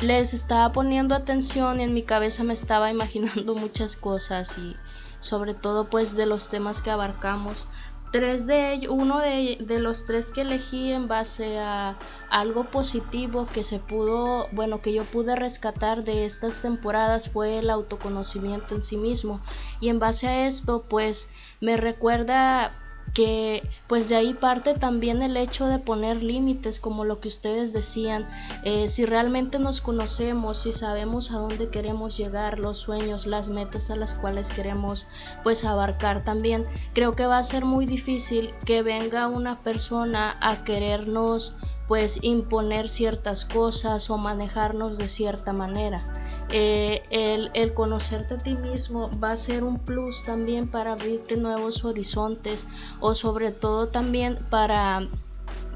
les 0.00 0.34
estaba 0.34 0.72
poniendo 0.72 1.14
atención 1.14 1.80
y 1.80 1.84
en 1.84 1.94
mi 1.94 2.02
cabeza 2.02 2.44
me 2.44 2.54
estaba 2.54 2.90
imaginando 2.98 3.54
muchas 3.54 3.96
cosas 3.96 4.56
y 4.58 4.76
sobre 5.20 5.54
todo 5.54 5.88
pues 5.88 6.16
de 6.16 6.26
los 6.26 6.50
temas 6.50 6.82
que 6.82 6.90
abarcamos. 6.90 7.68
Tres 8.12 8.46
de 8.46 8.74
ellos, 8.74 8.92
uno 8.94 9.18
de, 9.18 9.58
de 9.60 9.80
los 9.80 10.06
tres 10.06 10.30
que 10.30 10.42
elegí 10.42 10.92
en 10.92 11.08
base 11.08 11.58
a 11.58 11.96
algo 12.30 12.70
positivo 12.70 13.46
que 13.52 13.64
se 13.64 13.80
pudo, 13.80 14.46
bueno, 14.52 14.80
que 14.80 14.92
yo 14.92 15.02
pude 15.02 15.34
rescatar 15.34 16.04
de 16.04 16.24
estas 16.24 16.60
temporadas 16.60 17.28
fue 17.28 17.58
el 17.58 17.70
autoconocimiento 17.70 18.76
en 18.76 18.82
sí 18.82 18.96
mismo. 18.96 19.40
Y 19.80 19.88
en 19.88 19.98
base 19.98 20.28
a 20.28 20.46
esto, 20.46 20.84
pues 20.88 21.28
me 21.60 21.76
recuerda 21.76 22.72
que 23.14 23.62
pues 23.86 24.08
de 24.08 24.16
ahí 24.16 24.34
parte 24.34 24.74
también 24.74 25.22
el 25.22 25.36
hecho 25.36 25.66
de 25.66 25.78
poner 25.78 26.22
límites 26.22 26.80
como 26.80 27.04
lo 27.04 27.20
que 27.20 27.28
ustedes 27.28 27.72
decían. 27.72 28.28
Eh, 28.64 28.88
si 28.88 29.06
realmente 29.06 29.58
nos 29.60 29.80
conocemos 29.80 30.62
si 30.62 30.72
sabemos 30.72 31.30
a 31.30 31.38
dónde 31.38 31.68
queremos 31.68 32.16
llegar 32.16 32.58
los 32.58 32.78
sueños 32.78 33.26
las 33.26 33.48
metas 33.48 33.90
a 33.90 33.96
las 33.96 34.14
cuales 34.14 34.50
queremos 34.50 35.06
pues 35.42 35.64
abarcar 35.64 36.24
también 36.24 36.66
creo 36.92 37.14
que 37.14 37.26
va 37.26 37.38
a 37.38 37.42
ser 37.42 37.64
muy 37.64 37.86
difícil 37.86 38.52
que 38.64 38.82
venga 38.82 39.28
una 39.28 39.60
persona 39.60 40.36
a 40.40 40.64
querernos 40.64 41.54
pues 41.86 42.18
imponer 42.22 42.88
ciertas 42.88 43.44
cosas 43.44 44.10
o 44.10 44.18
manejarnos 44.18 44.98
de 44.98 45.08
cierta 45.08 45.52
manera 45.52 46.23
eh, 46.50 47.02
el, 47.10 47.50
el, 47.54 47.74
conocerte 47.74 48.34
a 48.34 48.38
ti 48.38 48.54
mismo 48.54 49.10
va 49.18 49.32
a 49.32 49.36
ser 49.36 49.64
un 49.64 49.78
plus 49.78 50.24
también 50.24 50.68
para 50.68 50.92
abrirte 50.92 51.36
nuevos 51.36 51.84
horizontes 51.84 52.66
o 53.00 53.14
sobre 53.14 53.50
todo 53.50 53.88
también 53.88 54.38
para 54.50 55.08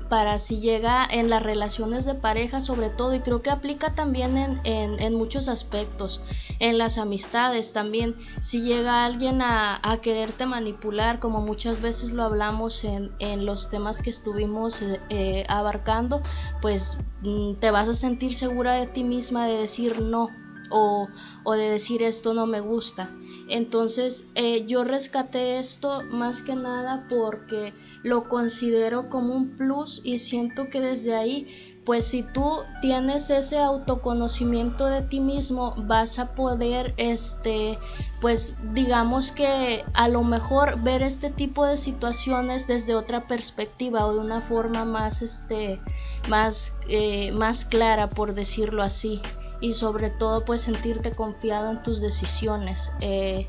para 0.08 0.38
si 0.38 0.60
llega 0.60 1.06
en 1.10 1.30
las 1.30 1.42
relaciones 1.42 2.04
de 2.04 2.14
pareja 2.14 2.60
sobre 2.60 2.90
todo 2.90 3.14
y 3.14 3.20
creo 3.20 3.42
que 3.42 3.50
aplica 3.50 3.94
también 3.94 4.36
en, 4.36 4.60
en, 4.64 5.14
muchos 5.14 5.48
aspectos, 5.48 6.22
en 6.58 6.78
las 6.78 6.98
amistades 6.98 7.72
también, 7.72 8.14
si 8.40 8.62
llega 8.62 9.04
alguien 9.04 9.42
a, 9.42 9.78
a 9.82 9.98
quererte 9.98 10.46
manipular 10.46 11.18
como 11.18 11.40
muchas 11.40 11.80
veces 11.80 12.12
lo 12.12 12.22
hablamos 12.22 12.84
en, 12.84 13.12
en 13.18 13.44
los 13.44 13.70
temas 13.70 14.00
que 14.00 14.10
estuvimos 14.10 14.80
eh, 14.82 15.00
eh, 15.10 15.44
abarcando, 15.48 16.22
pues 16.62 16.96
mm, 17.22 17.54
te 17.54 17.70
vas 17.70 17.88
a 17.88 17.94
sentir 17.94 18.34
segura 18.34 18.74
de 18.74 18.86
ti 18.86 19.04
misma 19.04 19.46
de 19.46 19.58
decir 19.58 20.00
no 20.00 20.30
o, 20.70 21.08
de 21.46 21.70
decir 21.70 22.02
esto 22.02 22.34
no 22.34 22.46
me 22.46 22.60
gusta. 22.60 23.10
Entonces 23.48 24.26
eh, 24.34 24.66
yo 24.66 24.84
rescaté 24.84 25.58
esto 25.58 26.02
más 26.10 26.42
que 26.42 26.54
nada 26.54 27.06
porque 27.08 27.72
lo 28.02 28.28
considero 28.28 29.08
como 29.08 29.34
un 29.34 29.56
plus 29.56 30.00
y 30.04 30.18
siento 30.18 30.68
que 30.68 30.80
desde 30.80 31.16
ahí 31.16 31.78
pues 31.88 32.04
si 32.04 32.22
tú 32.22 32.58
tienes 32.82 33.30
ese 33.30 33.56
autoconocimiento 33.56 34.84
de 34.84 35.00
ti 35.00 35.20
mismo 35.20 35.74
vas 35.78 36.18
a 36.18 36.34
poder 36.34 36.92
este 36.98 37.78
pues 38.20 38.58
digamos 38.74 39.32
que 39.32 39.86
a 39.94 40.08
lo 40.08 40.22
mejor 40.22 40.82
ver 40.82 41.02
este 41.02 41.30
tipo 41.30 41.64
de 41.64 41.78
situaciones 41.78 42.66
desde 42.66 42.94
otra 42.94 43.26
perspectiva 43.26 44.04
o 44.04 44.12
de 44.12 44.20
una 44.20 44.42
forma 44.42 44.84
más 44.84 45.22
este 45.22 45.80
más 46.28 46.74
eh, 46.88 47.32
más 47.32 47.64
clara 47.64 48.10
por 48.10 48.34
decirlo 48.34 48.82
así 48.82 49.22
y 49.60 49.72
sobre 49.72 50.10
todo 50.10 50.44
pues 50.44 50.60
sentirte 50.60 51.12
confiado 51.12 51.70
en 51.70 51.82
tus 51.82 52.00
decisiones 52.00 52.92
eh, 53.00 53.48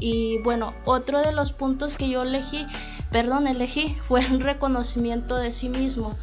y 0.00 0.38
bueno, 0.42 0.74
otro 0.84 1.20
de 1.20 1.32
los 1.32 1.52
puntos 1.52 1.96
que 1.96 2.08
yo 2.08 2.22
elegí, 2.22 2.66
perdón, 3.10 3.46
elegí 3.46 3.96
fue 4.08 4.24
el 4.24 4.40
reconocimiento 4.40 5.36
de 5.36 5.52
sí 5.52 5.68
mismo. 5.68 6.16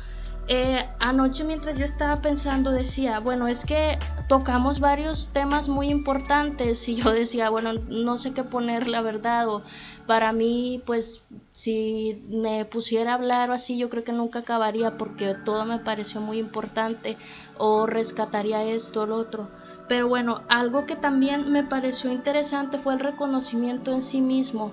Eh, 0.48 0.86
anoche 1.00 1.44
mientras 1.44 1.78
yo 1.78 1.86
estaba 1.86 2.18
pensando 2.18 2.70
decía, 2.70 3.20
bueno, 3.20 3.48
es 3.48 3.66
que 3.66 3.98
tocamos 4.28 4.80
varios 4.80 5.32
temas 5.34 5.70
muy 5.70 5.90
importantes 5.90 6.88
y 6.88 6.96
yo 6.98 7.12
decía, 7.12 7.50
bueno, 7.50 7.74
no 7.74 8.20
sé 8.20 8.34
qué 8.34 8.44
poner 8.44 8.88
la 8.88 9.02
verdad 9.02 9.50
o 9.50 9.64
para 10.06 10.34
mí 10.34 10.84
pues 10.86 11.24
si 11.52 12.24
me 12.30 12.64
pusiera 12.66 13.12
a 13.12 13.16
hablar 13.16 13.50
así 13.50 13.80
yo 13.80 13.90
creo 13.90 14.04
que 14.04 14.12
nunca 14.12 14.40
acabaría 14.40 15.00
porque 15.00 15.34
todo 15.34 15.66
me 15.66 15.80
pareció 15.80 16.22
muy 16.22 16.38
importante 16.38 17.18
o 17.58 17.88
rescataría 17.88 18.64
esto 18.64 19.02
o 19.02 19.06
lo 19.08 19.16
otro. 19.16 19.48
Pero 19.88 20.08
bueno, 20.08 20.42
algo 20.48 20.86
que 20.86 20.96
también 20.96 21.52
me 21.52 21.64
pareció 21.64 22.12
interesante 22.12 22.80
fue 22.80 22.94
el 22.94 23.00
reconocimiento 23.00 23.92
en 23.92 24.02
sí 24.02 24.20
mismo, 24.20 24.72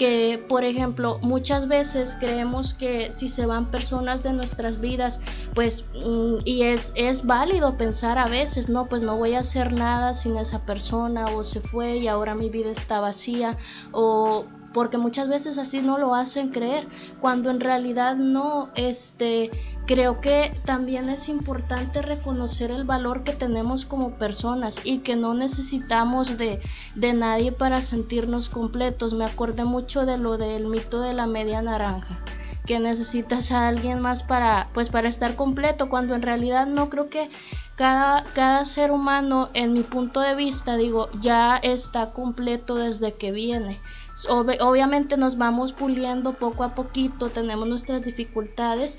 que 0.00 0.42
por 0.48 0.64
ejemplo 0.64 1.18
muchas 1.20 1.68
veces 1.68 2.16
creemos 2.18 2.72
que 2.72 3.12
si 3.12 3.28
se 3.28 3.44
van 3.44 3.66
personas 3.66 4.22
de 4.22 4.32
nuestras 4.32 4.80
vidas, 4.80 5.20
pues 5.54 5.84
mm, 5.94 6.36
y 6.46 6.62
es, 6.62 6.94
es 6.96 7.26
válido 7.26 7.76
pensar 7.76 8.18
a 8.18 8.26
veces, 8.26 8.70
no, 8.70 8.86
pues 8.86 9.02
no 9.02 9.18
voy 9.18 9.34
a 9.34 9.40
hacer 9.40 9.74
nada 9.74 10.14
sin 10.14 10.38
esa 10.38 10.64
persona 10.64 11.26
o 11.26 11.42
se 11.42 11.60
fue 11.60 11.98
y 11.98 12.08
ahora 12.08 12.34
mi 12.34 12.48
vida 12.48 12.70
está 12.70 12.98
vacía 12.98 13.58
o 13.92 14.46
porque 14.72 14.98
muchas 14.98 15.28
veces 15.28 15.58
así 15.58 15.80
no 15.80 15.98
lo 15.98 16.14
hacen 16.14 16.48
creer, 16.48 16.86
cuando 17.20 17.50
en 17.50 17.60
realidad 17.60 18.16
no, 18.16 18.70
este, 18.74 19.50
creo 19.86 20.20
que 20.20 20.54
también 20.64 21.08
es 21.08 21.28
importante 21.28 22.02
reconocer 22.02 22.70
el 22.70 22.84
valor 22.84 23.24
que 23.24 23.32
tenemos 23.32 23.84
como 23.84 24.10
personas 24.10 24.78
y 24.84 24.98
que 24.98 25.16
no 25.16 25.34
necesitamos 25.34 26.38
de, 26.38 26.60
de 26.94 27.12
nadie 27.12 27.52
para 27.52 27.82
sentirnos 27.82 28.48
completos. 28.48 29.14
Me 29.14 29.24
acordé 29.24 29.64
mucho 29.64 30.06
de 30.06 30.18
lo 30.18 30.38
del 30.38 30.66
mito 30.66 31.00
de 31.00 31.14
la 31.14 31.26
media 31.26 31.60
naranja 31.62 32.20
que 32.66 32.78
necesitas 32.78 33.52
a 33.52 33.68
alguien 33.68 34.00
más 34.00 34.22
para 34.22 34.68
pues 34.74 34.88
para 34.88 35.08
estar 35.08 35.36
completo 35.36 35.88
cuando 35.88 36.14
en 36.14 36.22
realidad 36.22 36.66
no 36.66 36.88
creo 36.88 37.08
que 37.08 37.30
cada, 37.76 38.24
cada 38.34 38.64
ser 38.64 38.90
humano 38.90 39.48
en 39.54 39.72
mi 39.72 39.82
punto 39.82 40.20
de 40.20 40.34
vista 40.34 40.76
digo 40.76 41.08
ya 41.20 41.56
está 41.56 42.10
completo 42.10 42.74
desde 42.74 43.14
que 43.14 43.32
viene. 43.32 43.80
Obviamente 44.28 45.16
nos 45.16 45.38
vamos 45.38 45.72
puliendo 45.72 46.34
poco 46.34 46.64
a 46.64 46.74
poquito, 46.74 47.30
tenemos 47.30 47.66
nuestras 47.68 48.02
dificultades, 48.02 48.98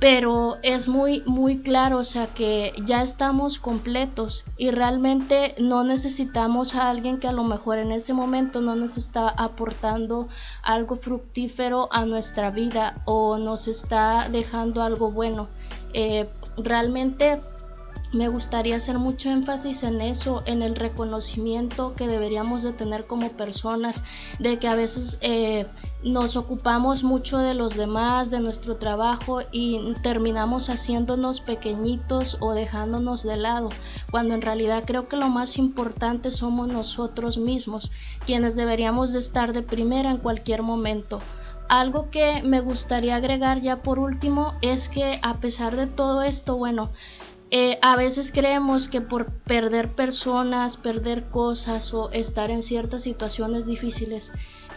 pero 0.00 0.56
es 0.62 0.88
muy 0.88 1.22
muy 1.24 1.58
claro, 1.62 1.98
o 1.98 2.04
sea 2.04 2.26
que 2.26 2.72
ya 2.84 3.02
estamos 3.02 3.58
completos 3.58 4.44
y 4.56 4.70
realmente 4.70 5.54
no 5.58 5.84
necesitamos 5.84 6.74
a 6.74 6.90
alguien 6.90 7.18
que 7.20 7.28
a 7.28 7.32
lo 7.32 7.44
mejor 7.44 7.78
en 7.78 7.92
ese 7.92 8.12
momento 8.12 8.60
no 8.60 8.74
nos 8.74 8.96
está 8.96 9.28
aportando 9.28 10.28
algo 10.62 10.96
fructífero 10.96 11.88
a 11.92 12.04
nuestra 12.04 12.50
vida 12.50 13.02
o 13.04 13.38
nos 13.38 13.68
está 13.68 14.28
dejando 14.30 14.82
algo 14.82 15.10
bueno. 15.10 15.48
Eh, 15.92 16.28
realmente 16.56 17.40
me 18.14 18.28
gustaría 18.28 18.76
hacer 18.76 18.98
mucho 18.98 19.30
énfasis 19.30 19.82
en 19.82 20.00
eso, 20.00 20.42
en 20.46 20.62
el 20.62 20.76
reconocimiento 20.76 21.94
que 21.94 22.06
deberíamos 22.06 22.62
de 22.62 22.72
tener 22.72 23.06
como 23.06 23.30
personas, 23.32 24.04
de 24.38 24.58
que 24.58 24.68
a 24.68 24.74
veces 24.74 25.18
eh, 25.20 25.66
nos 26.04 26.36
ocupamos 26.36 27.02
mucho 27.02 27.38
de 27.38 27.54
los 27.54 27.76
demás, 27.76 28.30
de 28.30 28.38
nuestro 28.38 28.76
trabajo 28.76 29.40
y 29.50 29.94
terminamos 30.02 30.68
haciéndonos 30.68 31.40
pequeñitos 31.40 32.36
o 32.40 32.52
dejándonos 32.52 33.22
de 33.22 33.38
lado, 33.38 33.70
cuando 34.10 34.34
en 34.34 34.42
realidad 34.42 34.84
creo 34.86 35.08
que 35.08 35.16
lo 35.16 35.30
más 35.30 35.56
importante 35.56 36.30
somos 36.30 36.68
nosotros 36.68 37.38
mismos, 37.38 37.90
quienes 38.26 38.54
deberíamos 38.54 39.14
de 39.14 39.20
estar 39.20 39.54
de 39.54 39.62
primera 39.62 40.10
en 40.10 40.18
cualquier 40.18 40.62
momento. 40.62 41.20
Algo 41.68 42.10
que 42.10 42.42
me 42.42 42.60
gustaría 42.60 43.16
agregar 43.16 43.62
ya 43.62 43.82
por 43.82 43.98
último 43.98 44.52
es 44.60 44.90
que 44.90 45.18
a 45.22 45.38
pesar 45.38 45.74
de 45.74 45.86
todo 45.86 46.22
esto, 46.22 46.58
bueno, 46.58 46.90
eh, 47.50 47.78
a 47.82 47.96
veces 47.96 48.30
creemos 48.30 48.88
que 48.88 49.00
por 49.00 49.26
perder 49.26 49.88
personas, 49.88 50.76
perder 50.76 51.24
cosas 51.30 51.94
o 51.94 52.10
estar 52.10 52.50
en 52.50 52.62
ciertas 52.62 53.02
situaciones 53.02 53.64
difíciles, 53.64 54.32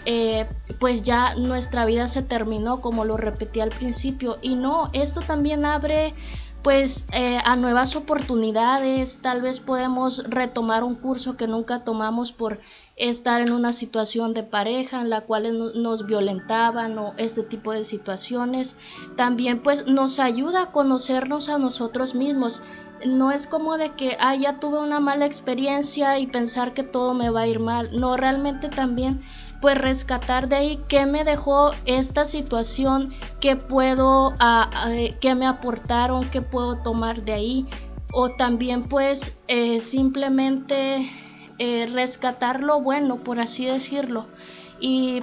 eh, 0.10 0.48
pues 0.80 1.04
ya 1.04 1.36
nuestra 1.36 1.86
vida 1.86 2.08
se 2.08 2.22
terminó, 2.22 2.80
como 2.80 3.04
lo 3.04 3.18
repetí 3.18 3.60
al 3.60 3.72
principio. 3.72 4.38
Y 4.42 4.56
no, 4.56 4.90
esto 4.94 5.20
también 5.20 5.66
abre 5.66 6.14
pues 6.64 7.06
eh, 7.12 7.40
a 7.44 7.58
nuevas 7.58 7.96
oportunidades, 7.98 9.22
tal 9.22 9.42
vez 9.42 9.60
podemos 9.60 10.24
retomar 10.30 10.86
un 10.86 10.96
curso 10.96 11.36
que 11.36 11.48
nunca 11.48 11.84
tomamos 11.84 12.32
por 12.32 12.60
estar 12.96 13.42
en 13.42 13.52
una 13.52 13.74
situación 13.74 14.34
de 14.34 14.44
pareja 14.44 15.02
en 15.02 15.10
la 15.10 15.22
cual 15.22 15.74
nos 15.76 16.08
violentaban 16.08 16.98
o 16.98 17.14
este 17.18 17.44
tipo 17.44 17.74
de 17.74 17.84
situaciones. 17.84 18.78
También 19.18 19.62
pues 19.62 19.88
nos 19.88 20.20
ayuda 20.20 20.64
a 20.64 20.72
conocernos 20.72 21.50
a 21.50 21.58
nosotros 21.58 22.16
mismos. 22.16 22.62
No 23.06 23.32
es 23.32 23.46
como 23.46 23.78
de 23.78 23.92
que, 23.92 24.16
ah, 24.20 24.36
ya 24.36 24.60
tuve 24.60 24.80
una 24.80 25.00
mala 25.02 25.26
experiencia 25.26 26.18
y 26.18 26.28
pensar 26.28 26.74
que 26.74 26.84
todo 26.84 27.14
me 27.14 27.30
va 27.30 27.42
a 27.42 27.48
ir 27.48 27.60
mal. 27.60 27.92
No, 27.92 28.18
realmente 28.18 28.70
también 28.70 29.22
pues 29.62 29.78
rescatar 29.78 30.48
de 30.48 30.56
ahí 30.56 30.84
qué 30.88 31.06
me 31.06 31.24
dejó 31.24 31.72
esta 31.86 32.26
situación, 32.26 33.14
qué 33.40 33.56
puedo, 33.56 34.34
ah, 34.40 34.70
ah, 34.74 34.92
qué 35.20 35.36
me 35.36 35.48
aportaron, 35.48 36.30
qué 36.30 36.42
puedo 36.42 36.78
tomar 36.78 37.24
de 37.24 37.34
ahí. 37.34 37.68
O 38.14 38.32
también 38.32 38.84
pues 38.84 39.36
eh, 39.48 39.82
simplemente 39.82 41.10
eh, 41.60 41.90
rescatar 41.92 42.62
lo 42.62 42.82
bueno, 42.82 43.18
por 43.18 43.40
así 43.40 43.66
decirlo. 43.66 44.28
Y 44.80 45.22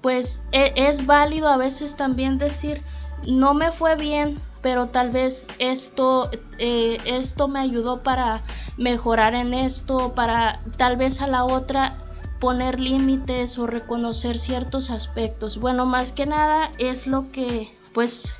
pues 0.00 0.42
e, 0.52 0.72
es 0.76 1.06
válido 1.06 1.48
a 1.48 1.56
veces 1.56 1.96
también 1.96 2.38
decir, 2.38 2.82
no 3.26 3.54
me 3.54 3.70
fue 3.70 3.96
bien, 3.96 4.40
pero 4.62 4.88
tal 4.88 5.10
vez 5.10 5.46
esto, 5.58 6.30
eh, 6.58 6.98
esto 7.04 7.48
me 7.48 7.60
ayudó 7.60 8.02
para 8.02 8.42
mejorar 8.78 9.34
en 9.34 9.54
esto, 9.54 10.14
para 10.14 10.60
tal 10.78 10.96
vez 10.96 11.20
a 11.20 11.26
la 11.26 11.44
otra 11.44 11.96
poner 12.44 12.78
límites 12.78 13.56
o 13.58 13.66
reconocer 13.66 14.38
ciertos 14.38 14.90
aspectos. 14.90 15.56
Bueno, 15.56 15.86
más 15.86 16.12
que 16.12 16.26
nada 16.26 16.70
es 16.76 17.06
lo 17.06 17.32
que, 17.32 17.74
pues, 17.94 18.34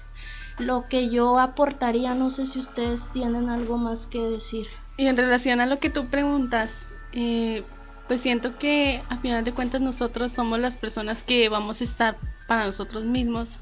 lo 0.59 0.85
que 0.91 1.09
yo 1.09 1.39
aportaría. 1.39 2.15
No 2.15 2.31
sé 2.31 2.45
si 2.45 2.59
ustedes 2.59 3.11
tienen 3.15 3.49
algo 3.49 3.79
más 3.79 4.07
que 4.07 4.21
decir. 4.21 4.67
Y 4.99 5.07
en 5.07 5.17
relación 5.17 5.59
a 5.63 5.65
lo 5.65 5.79
que 5.79 5.89
tú 5.89 6.09
preguntas, 6.09 6.85
eh, 7.13 7.63
pues 8.07 8.21
siento 8.21 8.59
que 8.59 9.03
a 9.09 9.17
final 9.17 9.43
de 9.43 9.55
cuentas 9.55 9.81
nosotros 9.81 10.33
somos 10.33 10.59
las 10.59 10.77
personas 10.77 11.23
que 11.23 11.49
vamos 11.49 11.81
a 11.81 11.85
estar 11.85 12.19
para 12.47 12.67
nosotros 12.67 13.05
mismos 13.05 13.59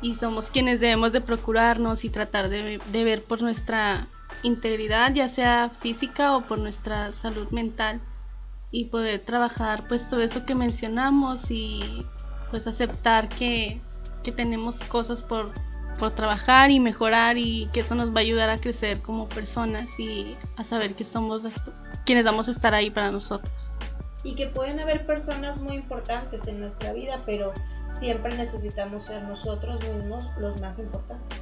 y 0.00 0.14
somos 0.14 0.50
quienes 0.50 0.80
debemos 0.80 1.12
de 1.12 1.20
procurarnos 1.20 2.06
y 2.06 2.08
tratar 2.08 2.48
de, 2.48 2.80
ver 2.90 3.24
por 3.24 3.42
nuestra 3.42 4.06
integridad, 4.42 5.12
ya 5.12 5.28
sea 5.28 5.70
física 5.82 6.34
o 6.34 6.46
por 6.46 6.58
nuestra 6.58 7.12
salud 7.12 7.50
mental 7.50 8.00
y 8.76 8.84
poder 8.86 9.20
trabajar 9.20 9.88
pues 9.88 10.06
todo 10.10 10.20
eso 10.20 10.44
que 10.44 10.54
mencionamos 10.54 11.50
y 11.50 12.04
pues 12.50 12.66
aceptar 12.66 13.30
que, 13.30 13.80
que 14.22 14.32
tenemos 14.32 14.80
cosas 14.80 15.22
por 15.22 15.50
por 15.98 16.10
trabajar 16.10 16.70
y 16.70 16.78
mejorar 16.78 17.38
y 17.38 17.70
que 17.72 17.80
eso 17.80 17.94
nos 17.94 18.14
va 18.14 18.18
a 18.18 18.20
ayudar 18.20 18.50
a 18.50 18.58
crecer 18.58 19.00
como 19.00 19.30
personas 19.30 19.98
y 19.98 20.36
a 20.58 20.62
saber 20.62 20.94
que 20.94 21.04
somos 21.04 21.40
quienes 22.04 22.26
vamos 22.26 22.48
a 22.48 22.50
estar 22.50 22.74
ahí 22.74 22.90
para 22.90 23.10
nosotros. 23.10 23.78
Y 24.22 24.34
que 24.34 24.48
pueden 24.48 24.78
haber 24.78 25.06
personas 25.06 25.58
muy 25.58 25.76
importantes 25.76 26.46
en 26.48 26.60
nuestra 26.60 26.92
vida, 26.92 27.18
pero 27.24 27.54
siempre 27.98 28.36
necesitamos 28.36 29.04
ser 29.04 29.22
nosotros 29.22 29.82
mismos 29.84 30.22
los 30.38 30.60
más 30.60 30.78
importantes. 30.78 31.38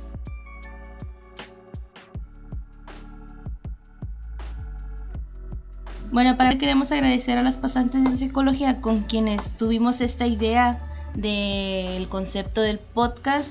Bueno, 6.15 6.37
para 6.37 6.59
queremos 6.59 6.93
agradecer 6.93 7.39
a 7.39 7.43
las 7.43 7.59
pasantes 7.59 8.05
de 8.05 8.17
psicología 8.17 8.81
con 8.81 9.03
quienes 9.03 9.49
tuvimos 9.57 10.01
esta 10.01 10.29
idea 10.29 10.79
del 11.15 12.09
concepto 12.09 12.61
del 12.61 12.79
podcast, 12.79 13.51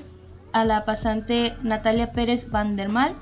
a 0.54 0.64
la 0.64 0.86
pasante 0.86 1.52
Natalia 1.62 2.12
Pérez 2.12 2.50
Vandermal 2.50 3.12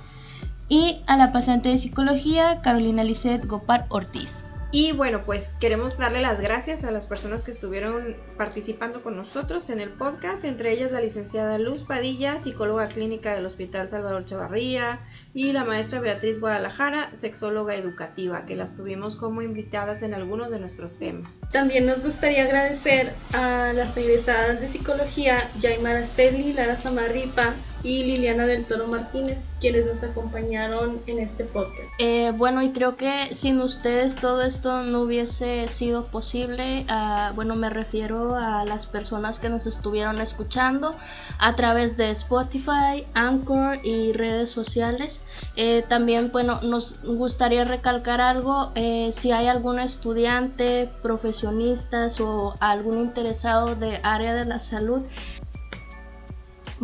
y 0.68 1.02
a 1.08 1.16
la 1.16 1.32
pasante 1.32 1.70
de 1.70 1.78
psicología 1.78 2.60
Carolina 2.62 3.02
Lisset 3.02 3.44
Gopar 3.44 3.86
Ortiz. 3.88 4.32
Y 4.70 4.92
bueno, 4.92 5.22
pues 5.26 5.48
queremos 5.60 5.98
darle 5.98 6.22
las 6.22 6.40
gracias 6.40 6.84
a 6.84 6.92
las 6.92 7.04
personas 7.04 7.42
que 7.42 7.50
estuvieron 7.50 8.16
participando 8.38 9.02
con 9.02 9.16
nosotros 9.16 9.68
en 9.70 9.80
el 9.80 9.90
podcast, 9.90 10.44
entre 10.44 10.72
ellas 10.72 10.92
la 10.92 11.00
licenciada 11.00 11.58
Luz 11.58 11.82
Padilla, 11.82 12.38
psicóloga 12.38 12.86
clínica 12.86 13.34
del 13.34 13.44
Hospital 13.44 13.90
Salvador 13.90 14.24
Chavarría, 14.24 15.00
y 15.34 15.52
la 15.52 15.64
maestra 15.64 16.00
Beatriz 16.00 16.40
Guadalajara, 16.40 17.10
sexóloga 17.16 17.74
educativa, 17.74 18.44
que 18.44 18.56
las 18.56 18.76
tuvimos 18.76 19.16
como 19.16 19.42
invitadas 19.42 20.02
en 20.02 20.14
algunos 20.14 20.50
de 20.50 20.60
nuestros 20.60 20.98
temas. 20.98 21.40
También 21.52 21.86
nos 21.86 22.02
gustaría 22.02 22.44
agradecer 22.44 23.12
a 23.32 23.72
las 23.72 23.96
egresadas 23.96 24.60
de 24.60 24.68
psicología, 24.68 25.48
Yaimara 25.58 26.04
Stedley, 26.04 26.52
Lara 26.52 26.76
Samarripa, 26.76 27.54
y 27.82 28.04
Liliana 28.04 28.46
del 28.46 28.64
Toro 28.64 28.86
Martínez, 28.86 29.40
quienes 29.60 29.86
nos 29.86 30.02
acompañaron 30.02 31.00
en 31.06 31.18
este 31.18 31.44
podcast. 31.44 31.88
Eh, 31.98 32.32
bueno, 32.36 32.62
y 32.62 32.70
creo 32.70 32.96
que 32.96 33.34
sin 33.34 33.60
ustedes 33.60 34.16
todo 34.16 34.42
esto 34.42 34.82
no 34.82 35.00
hubiese 35.00 35.68
sido 35.68 36.06
posible. 36.06 36.86
Uh, 36.88 37.34
bueno, 37.34 37.56
me 37.56 37.70
refiero 37.70 38.36
a 38.36 38.64
las 38.64 38.86
personas 38.86 39.38
que 39.40 39.48
nos 39.48 39.66
estuvieron 39.66 40.20
escuchando 40.20 40.96
a 41.38 41.56
través 41.56 41.96
de 41.96 42.10
Spotify, 42.10 43.04
Anchor 43.14 43.80
y 43.82 44.12
redes 44.12 44.50
sociales. 44.50 45.21
Eh, 45.56 45.84
también, 45.88 46.30
bueno, 46.32 46.60
nos 46.62 47.02
gustaría 47.02 47.64
recalcar 47.64 48.20
algo. 48.20 48.72
Eh, 48.74 49.10
si 49.12 49.32
hay 49.32 49.48
algún 49.48 49.78
estudiante, 49.78 50.90
profesionistas 51.02 52.20
o 52.20 52.56
algún 52.60 52.98
interesado 52.98 53.74
de 53.74 54.00
área 54.02 54.34
de 54.34 54.44
la 54.44 54.58
salud, 54.58 55.02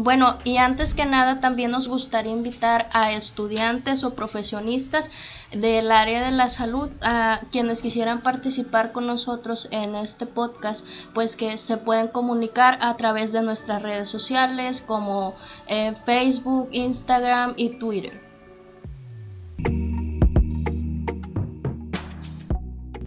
bueno, 0.00 0.38
y 0.44 0.58
antes 0.58 0.94
que 0.94 1.06
nada 1.06 1.40
también 1.40 1.72
nos 1.72 1.88
gustaría 1.88 2.30
invitar 2.30 2.88
a 2.92 3.10
estudiantes 3.10 4.04
o 4.04 4.14
profesionistas 4.14 5.10
del 5.50 5.90
área 5.90 6.24
de 6.24 6.30
la 6.30 6.48
salud 6.48 6.88
a 7.02 7.40
quienes 7.50 7.82
quisieran 7.82 8.20
participar 8.20 8.92
con 8.92 9.08
nosotros 9.08 9.66
en 9.72 9.96
este 9.96 10.24
podcast, 10.24 10.86
pues 11.14 11.34
que 11.34 11.58
se 11.58 11.78
pueden 11.78 12.06
comunicar 12.06 12.78
a 12.80 12.96
través 12.96 13.32
de 13.32 13.42
nuestras 13.42 13.82
redes 13.82 14.08
sociales 14.08 14.82
como 14.82 15.34
eh, 15.66 15.96
Facebook, 16.06 16.68
Instagram 16.70 17.54
y 17.56 17.70
Twitter. 17.80 18.27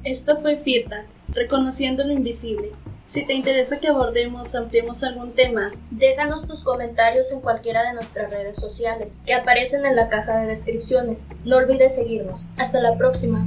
Esto 0.04 0.42
fue 0.42 0.58
FIRTA, 0.58 1.06
reconociendo 1.30 2.04
lo 2.04 2.12
invisible. 2.12 2.72
Si 3.06 3.26
te 3.26 3.34
interesa 3.34 3.80
que 3.80 3.90
abordemos 3.90 4.56
o 4.56 4.58
ampliemos 4.58 5.04
algún 5.04 5.30
tema, 5.30 5.70
déjanos 5.92 6.48
tus 6.48 6.64
comentarios 6.64 7.32
en 7.32 7.42
cualquiera 7.42 7.84
de 7.84 7.94
nuestras 7.94 8.32
redes 8.32 8.58
sociales 8.58 9.22
que 9.26 9.36
aparecen 9.36 9.86
en 9.86 9.96
la 9.96 10.10
caja 10.10 10.40
de 10.40 10.48
descripciones. 10.48 11.28
No 11.46 11.58
olvides 11.58 11.94
seguirnos. 11.94 12.48
Hasta 12.58 12.82
la 12.82 12.98
próxima. 12.98 13.46